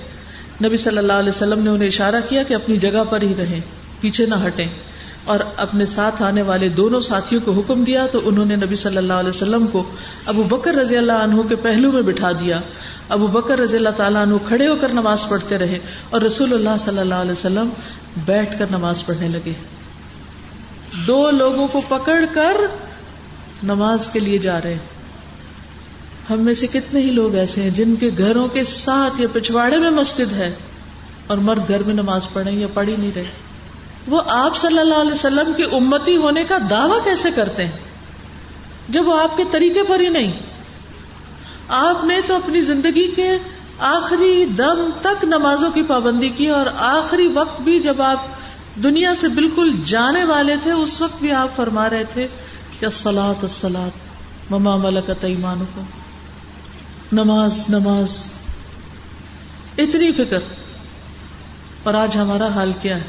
[0.64, 3.60] نبی صلی اللہ علیہ وسلم نے انہیں اشارہ کیا کہ اپنی جگہ پر ہی رہیں،
[4.00, 4.66] پیچھے نہ ہٹیں۔
[5.24, 8.96] اور اپنے ساتھ آنے والے دونوں ساتھیوں کو حکم دیا، تو انہوں نے نبی صلی
[8.96, 9.82] اللہ علیہ وسلم کو
[10.26, 12.60] ابو بکر رضی اللہ عنہ کے پہلو میں بٹھا دیا۔
[13.08, 15.78] ابو بکر رضی اللہ تعالیٰ عنہ کھڑے ہو کر نماز پڑھتے رہے
[16.10, 17.68] اور رسول اللہ صلی اللہ علیہ وسلم
[18.24, 19.52] بیٹھ کر نماز پڑھنے لگے۔
[21.06, 22.56] دو لوگوں کو پکڑ کر
[23.62, 24.78] نماز کے لیے جا رہے۔
[26.30, 29.78] ہم میں سے کتنے ہی لوگ ایسے ہیں جن کے گھروں کے ساتھ یا پچھواڑے
[29.78, 30.54] میں مسجد ہے
[31.26, 33.24] اور مرد گھر میں نماز پڑھے یا پڑھ ہی نہیں رہے۔
[34.06, 37.72] وہ آپ صلی اللہ علیہ وسلم کی امتی ہونے کا دعوی کیسے کرتے ہیں؟
[38.88, 40.32] جب وہ آپ کے طریقے پر ہی نہیں۔
[41.68, 43.38] آپ نے تو اپنی زندگی کے
[43.78, 48.16] آخری دم تک نمازوں کی پابندی کی اور آخری وقت بھی جب آپ
[48.82, 52.26] دنیا سے بالکل جانے والے تھے، اس وقت بھی آپ فرما رہے تھے
[52.80, 53.90] کہ سلاد سلاد
[54.50, 55.80] مما ملکت ایمان کو
[57.12, 58.24] نماز نماز۔
[59.78, 60.38] اتنی فکر۔
[61.82, 63.02] اور آج ہمارا حال کیا ہے؟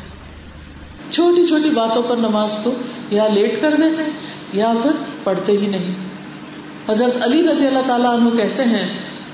[1.12, 2.74] چھوٹی چھوٹی باتوں پر نماز کو
[3.10, 4.12] یا لیٹ کر دیتے
[4.54, 4.92] یا پھر
[5.24, 6.09] پڑھتے ہی نہیں۔
[6.90, 8.88] حضرت علی رضی اللہ تعالیٰ عنہ کہتے ہیں،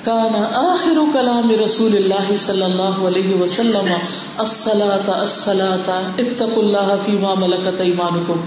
[0.03, 3.91] کانا آخر کلام رسول اللہ صلی اللہ علیہ وسلم
[6.17, 8.41] اتق اللہ فیما ملکت ایمانکم.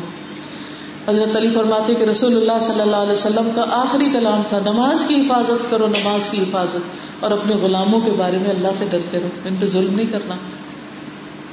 [1.09, 5.05] حضرت علی فرماتے کہ رسول اللہ صلی اللہ علیہ وسلم کا آخری کلام تھا، نماز
[5.09, 9.21] کی حفاظت کرو، نماز کی حفاظت، اور اپنے غلاموں کے بارے میں اللہ سے ڈرتے
[9.21, 10.35] رہو، ان پہ ظلم نہیں کرنا۔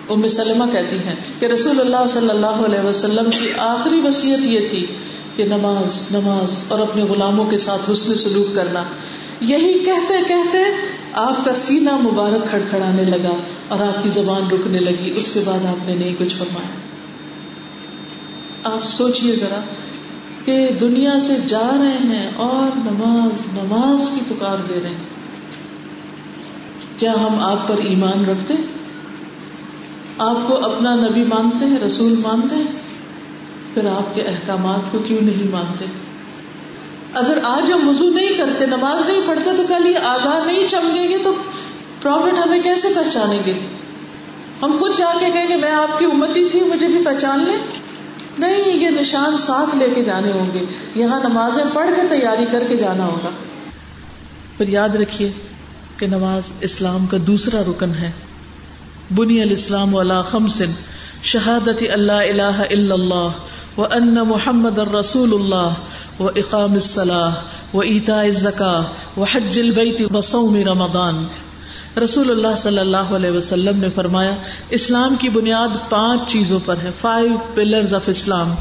[0.10, 4.68] ام سلمہ کہتی ہیں کہ رسول اللہ صلی اللہ علیہ وسلم کی آخری وصیت یہ
[4.70, 4.86] تھی
[5.36, 8.84] کہ نماز نماز اور اپنے غلاموں کے ساتھ حسن سلوک کرنا۔
[9.42, 10.58] یہی کہتے کہتے
[11.14, 13.32] آپ کا سینہ مبارک کھڑکھڑانے لگا
[13.68, 16.68] اور آپ کی زبان رکنے لگی۔ اس کے بعد آپ نے نہیں کچھ فرمایا۔
[18.64, 19.60] آپ سوچئے ذرا
[20.46, 25.16] کہ دنیا سے جا رہے ہیں اور نماز نماز کی پکار دے رہے ہیں۔
[27.00, 28.54] کیا ہم آپ پر ایمان رکھتے؟
[30.18, 32.64] آپ کو اپنا نبی مانتے ہیں، رسول مانتے ہیں؟
[33.76, 35.86] پھر آپ کے احکامات کو کیوں نہیں مانتے؟
[37.13, 41.09] اگر آج ہم وضو نہیں کرتے، نماز نہیں پڑھتے، تو کل یہ آزاد نہیں چمکیں
[41.09, 41.36] گے، تو
[42.01, 43.53] پروفٹ ہمیں کیسے پہچانیں گے؟
[44.61, 47.57] ہم خود جا کے کہیں گے، میں آپ کی امتی تھی، مجھے بھی پہچان لیں۔
[48.39, 50.65] نہیں، یہ نشان ساتھ لے کے جانے ہوں گے۔
[50.95, 53.30] یہاں نمازیں پڑھ کے تیاری کر کے جانا ہوگا۔
[54.57, 55.32] پھر یاد رکھیے
[55.97, 58.11] کہ نماز اسلام کا دوسرا رکن ہے۔
[59.15, 60.71] بنی الاسلام والا خمسن
[61.23, 63.30] شہادت اللہ الہ الا اللہ۔
[63.78, 67.34] و ان محمد الرسول اللہ و اقام الصلاح
[67.73, 68.82] و ایتا زکا
[69.17, 71.26] و حج البیت بسوم رمضان
[72.03, 74.32] رسول اللہ صلی اللہ علیہ وسلم نے فرمایا،
[74.69, 78.55] اسلام کی بنیاد پانچ چیزوں پر ہے فائیو پلرز آف اسلام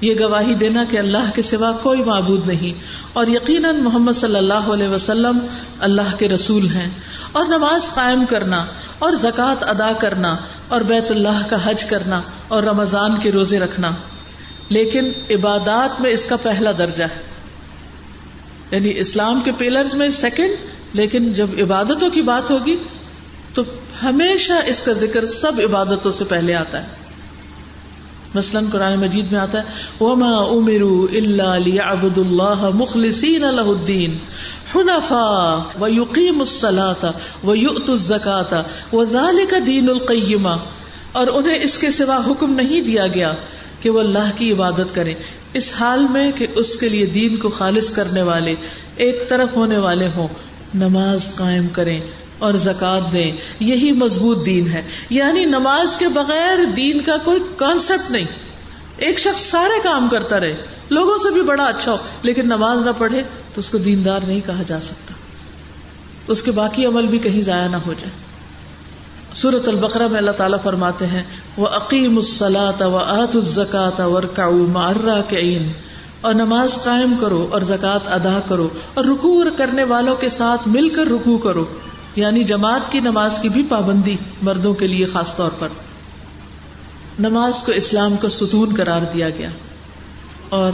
[0.00, 2.80] یہ گواہی دینا کہ اللہ کے سوا کوئی معبود نہیں۔
[3.12, 5.38] اور یقیناً محمد صلی اللہ علیہ وسلم
[5.80, 6.90] اللہ کے رسول ہیں۔
[7.32, 8.64] اور نماز قائم کرنا،
[8.98, 10.36] اور زکوٰۃ ادا کرنا،
[10.68, 13.90] اور بیت اللہ کا حج کرنا، اور رمضان کے روزے رکھنا۔
[14.68, 17.34] لیکن عبادات میں اس کا پہلا درجہ ہے۔
[18.70, 20.50] یعنی اسلام کے پیلرز میں سیکنڈ
[20.92, 22.76] لیکن جب عبادتوں کی بات ہوگی،
[23.54, 23.62] تو
[24.02, 26.86] ہمیشہ اس کا ذکر سب عبادتوں سے پہلے آتا ہے۔
[28.34, 29.62] مثلاً قرآن مجید میں آتا ہے،
[30.04, 34.16] وما امروا الا ليعبدوا الله مخلصين له الدين
[34.74, 37.10] حنفاء ويقيموا الصلاة
[37.44, 38.60] ويؤتوا الزكاة
[38.92, 40.56] وذلك دين القيمة۔
[41.12, 43.34] اور انہیں اس کے سوا حکم نہیں دیا گیا۔
[43.84, 45.14] کہ وہ اللہ کی عبادت کرے
[45.52, 48.54] اس حال میں کہ اس کے لیے دین کو خالص کرنے والے
[48.96, 50.28] ایک طرف ہونے والے ہوں،
[50.74, 52.00] نماز قائم کریں
[52.38, 58.10] اور زکات دیں۔ یہی مضبوط دین ہے۔ یعنی نماز کے بغیر دین کا کوئی کانسیپٹ
[58.10, 58.24] نہیں۔
[58.96, 60.56] ایک شخص سارے کام کرتا رہے۔
[60.90, 63.22] لوگوں سے بھی بڑا اچھا ہو، لیکن نماز نہ پڑھے
[63.54, 65.14] تو اس کو دیندار نہیں کہا جا سکتا۔
[66.28, 68.23] اس کے باقی عمل بھی کہیں ضائع نہ ہو جائے۔
[69.34, 71.22] سورت البقرہ میں اللہ تعالیٰ فرماتے ہیں
[71.56, 75.58] وہ عقیم السلاط و آت الزکات ورکا مارا کے
[76.20, 80.88] اور نماز قائم کرو اور زکوٰۃ ادا کرو اور رکو کرنے والوں کے ساتھ مل
[80.88, 81.64] کر رکو کرو۔
[82.16, 85.68] یعنی جماعت کی نماز کی بھی پابندی مردوں کے لیے خاص طور پر۔
[87.18, 89.48] نماز کو اسلام کا ستون قرار دیا گیا۔
[90.48, 90.72] اور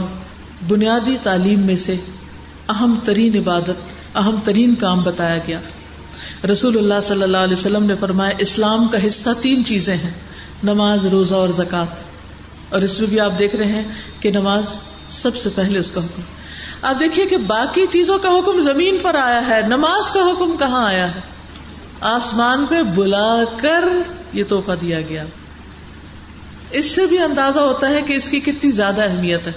[0.67, 1.95] بنیادی تعلیم میں سے
[2.69, 5.59] اہم ترین عبادت، اہم ترین کام بتایا گیا۔
[6.51, 10.09] رسول اللہ صلی اللہ علیہ وسلم نے فرمایا، اسلام کا حصہ تین چیزیں ہیں،
[10.63, 12.03] نماز، روزہ اور زکات
[12.73, 13.83] اور اس میں بھی آپ دیکھ رہے ہیں
[14.19, 14.75] کہ نماز
[15.09, 16.21] سب سے پہلے اس کا حکم۔
[16.81, 20.85] آپ دیکھیے کہ باقی چیزوں کا حکم زمین پر آیا ہے، نماز کا حکم کہاں
[20.85, 21.19] آیا ہے؟
[22.01, 23.83] آسمان پہ بلا کر
[24.33, 25.23] یہ توحفہ دیا گیا۔
[26.71, 29.51] اس سے بھی اندازہ ہوتا ہے کہ اس کی کتنی زیادہ اہمیت ہے۔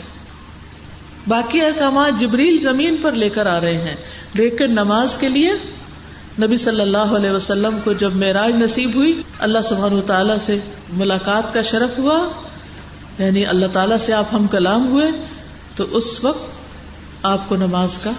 [1.28, 3.94] باقی احکامات جبریل زمین پر لے کر آ رہے ہیں
[4.34, 5.52] لیکن نماز کے لیے
[6.42, 10.58] نبی صلی اللہ علیہ وسلم کو جب معراج نصیب ہوئی، اللہ سبحانہ تعالیٰ سے
[10.92, 12.28] ملاقات کا شرف ہوا
[13.18, 15.06] یعنی اللہ تعالیٰ سے آپ ہم کلام ہوئے،
[15.76, 16.50] تو اس وقت
[17.22, 18.10] آپ کو نماز کا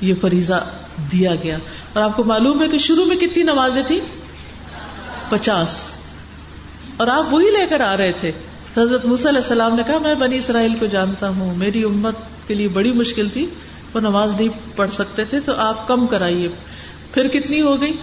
[0.00, 0.64] یہ فریضہ
[1.12, 1.58] دیا گیا۔
[1.92, 4.00] اور آپ کو معلوم ہے کہ شروع میں کتنی نمازیں تھیں؟
[5.28, 5.84] پچاس۔
[6.96, 8.32] اور آپ وہی لے کر آ رہے تھے۔
[8.76, 12.14] حضرت علیہ السلام نے کہا، میں بنی اسرائیل کو جانتا ہوں، میری امت
[12.46, 13.46] کے لیے بڑی مشکل تھی،
[13.94, 16.48] وہ نماز نہیں پڑھ سکتے تھے، تو آپ کم کرائیے۔
[17.14, 17.96] پھر کتنی ہو گئی؟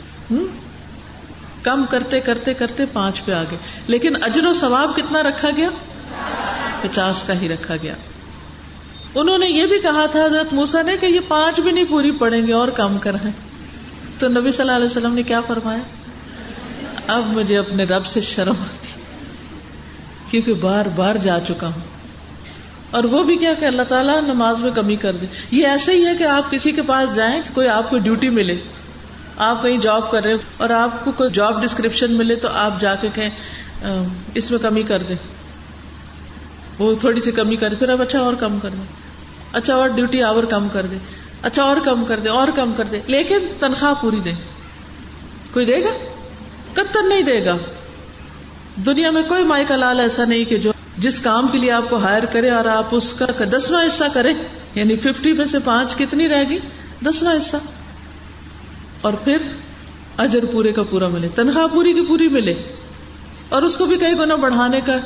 [1.63, 5.69] کم کرتے کرتے کرتے پانچ پہ آ گئے۔ لیکن اجر و ثواب کتنا رکھا گیا؟
[6.81, 7.93] پچاس کا ہی رکھا گیا۔
[9.15, 12.11] انہوں نے یہ بھی کہا تھا، حضرت موسا نے کہ یہ پانچ بھی نہیں پوری
[12.11, 13.15] پڑیں گے اور کم کر
[14.19, 15.83] تو نبی صلی اللہ علیہ وسلم نے کیا فرمایا؟
[17.07, 18.87] اب مجھے اپنے رب سے شرم آتی،
[20.31, 21.81] کیونکہ بار بار جا چکا ہوں۔
[22.91, 26.05] اور وہ بھی کیا کہ اللہ تعالیٰ نماز میں کمی کر دے۔ یہ ایسے ہی
[26.05, 28.55] ہے کہ آپ کسی کے پاس جائیں، کوئی آپ کو ڈیوٹی ملے۔
[29.37, 32.95] آپ کہیں جاب کر رہے اور آپ کو کوئی جاب ڈسکرپشن ملے تو آپ جا
[32.95, 33.29] کے کہیں
[34.35, 35.15] اس میں کمی کر دیں.
[36.79, 38.85] وہ تھوڑی سی کمی کر پھر اب اچھا اور کم کر دیں۔
[39.53, 40.97] اچھا اور ڈیوٹی آور کم کر دے
[41.41, 44.31] اچھا اور کم کر دے اور کم کر دے لیکن تنخواہ پوری دے
[45.53, 45.89] کوئی دے گا؟
[46.73, 47.57] کتر نہیں دے گا۔
[48.85, 51.89] دنیا میں کوئی مائی کا لال ایسا نہیں کہ جو جس کام کے لیے آپ
[51.89, 54.33] کو ہائر کرے اور آپ اس کا دسواں حصہ کرے
[54.75, 56.59] یعنی ففٹی میں سے پانچ کتنی رہے گی
[57.05, 57.57] دسواں حصہ۔
[59.05, 59.37] اور پھر
[60.17, 62.53] اجر پورے کا پورا ملے، تنخواہ پوری کی پوری ملے۔
[63.49, 64.97] اور اس کو بھی کئی گنا بڑھانے کا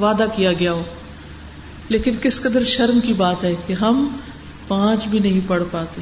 [0.00, 0.82] وعدہ کیا گیا ہو۔
[1.88, 4.16] لیکن کس قدر شرم کی بات ہے کہ ہم
[4.68, 6.00] پانچ بھی نہیں پڑھ پاتے،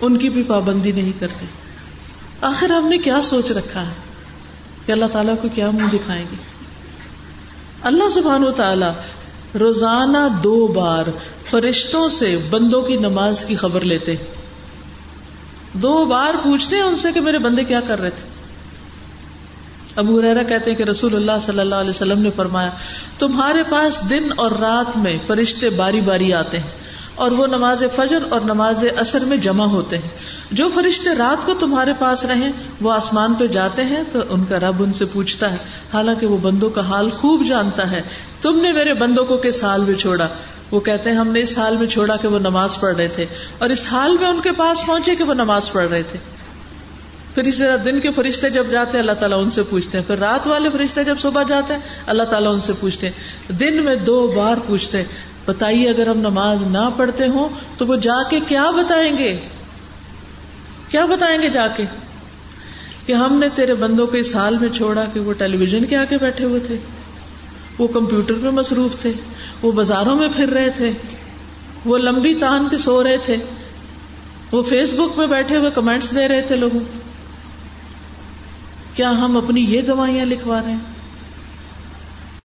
[0.00, 1.46] ان کی بھی پابندی نہیں کرتے۔
[2.40, 3.94] آخر ہم نے کیا سوچ رکھا ہے؟
[4.86, 6.36] کہ اللہ تعالیٰ کو کیا منہ دکھائیں گے؟
[7.82, 8.90] اللہ سبحان و تعالی
[9.58, 11.04] روزانہ دو بار
[11.50, 14.14] فرشتوں سے بندوں کی نماز کی خبر لیتے
[15.82, 18.36] دو بار پوچھتے ہیں ان سے کہ میرے بندے کیا کر رہے تھے؟
[19.96, 22.70] ابو ریرا کہتے ہیں کہ رسول اللہ صلی اللہ علیہ وسلم نے فرمایا،
[23.18, 26.70] تمہارے پاس دن اور رات میں فرشتے باری باری آتے ہیں
[27.14, 30.08] اور وہ نماز فجر اور نماز اثر میں جمع ہوتے ہیں۔
[30.50, 34.60] جو فرشتے رات کو تمہارے پاس رہیں، وہ آسمان پہ جاتے ہیں تو ان کا
[34.60, 35.56] رب ان سے پوچھتا ہے،
[35.92, 38.02] حالانکہ وہ بندوں کا حال خوب جانتا ہے۔
[38.42, 40.28] تم نے میرے بندوں کو کس حال میں چھوڑا؟
[40.70, 43.26] وہ کہتے ہیں ہم نے اس حال میں چھوڑا کہ وہ نماز پڑھ رہے تھے
[43.58, 46.18] اور اس حال میں ان کے پاس پہنچے کہ وہ نماز پڑھ رہے تھے۔
[47.34, 50.04] پھر اسی طرح دن کے فرشتے جب جاتے ہیں، اللہ تعالیٰ ان سے پوچھتے ہیں۔
[50.06, 53.82] پھر رات والے فرشتے جب صبح جاتے ہیں، اللہ تعالیٰ ان سے پوچھتے ہیں۔ دن
[53.82, 55.04] میں دو بار پوچھتے ہیں،
[55.46, 57.48] بتائیے اگر ہم نماز نہ پڑھتے ہوں
[57.78, 59.40] تو وہ جا کے کیا بتائیں گے؟
[60.88, 61.82] کیا بتائیں گے جا کے؟
[63.06, 65.96] کہ ہم نے تیرے بندوں کو اس حال میں چھوڑا کہ وہ ٹیلی ویژن کے
[65.96, 66.76] آگے بیٹھے ہوئے تھے۔
[67.78, 69.12] وہ کمپیوٹر پہ مصروف تھے،
[69.62, 70.90] وہ بازاروں میں پھر رہے تھے،
[71.84, 73.36] وہ لمبی تان کے سو رہے تھے،
[74.52, 76.80] وہ فیس بک پہ بیٹھے ہوئے کمنٹس دے رہے تھے لوگوں۔
[78.94, 80.95] کیا ہم اپنی یہ گواہیاں لکھوا رہے ہیں؟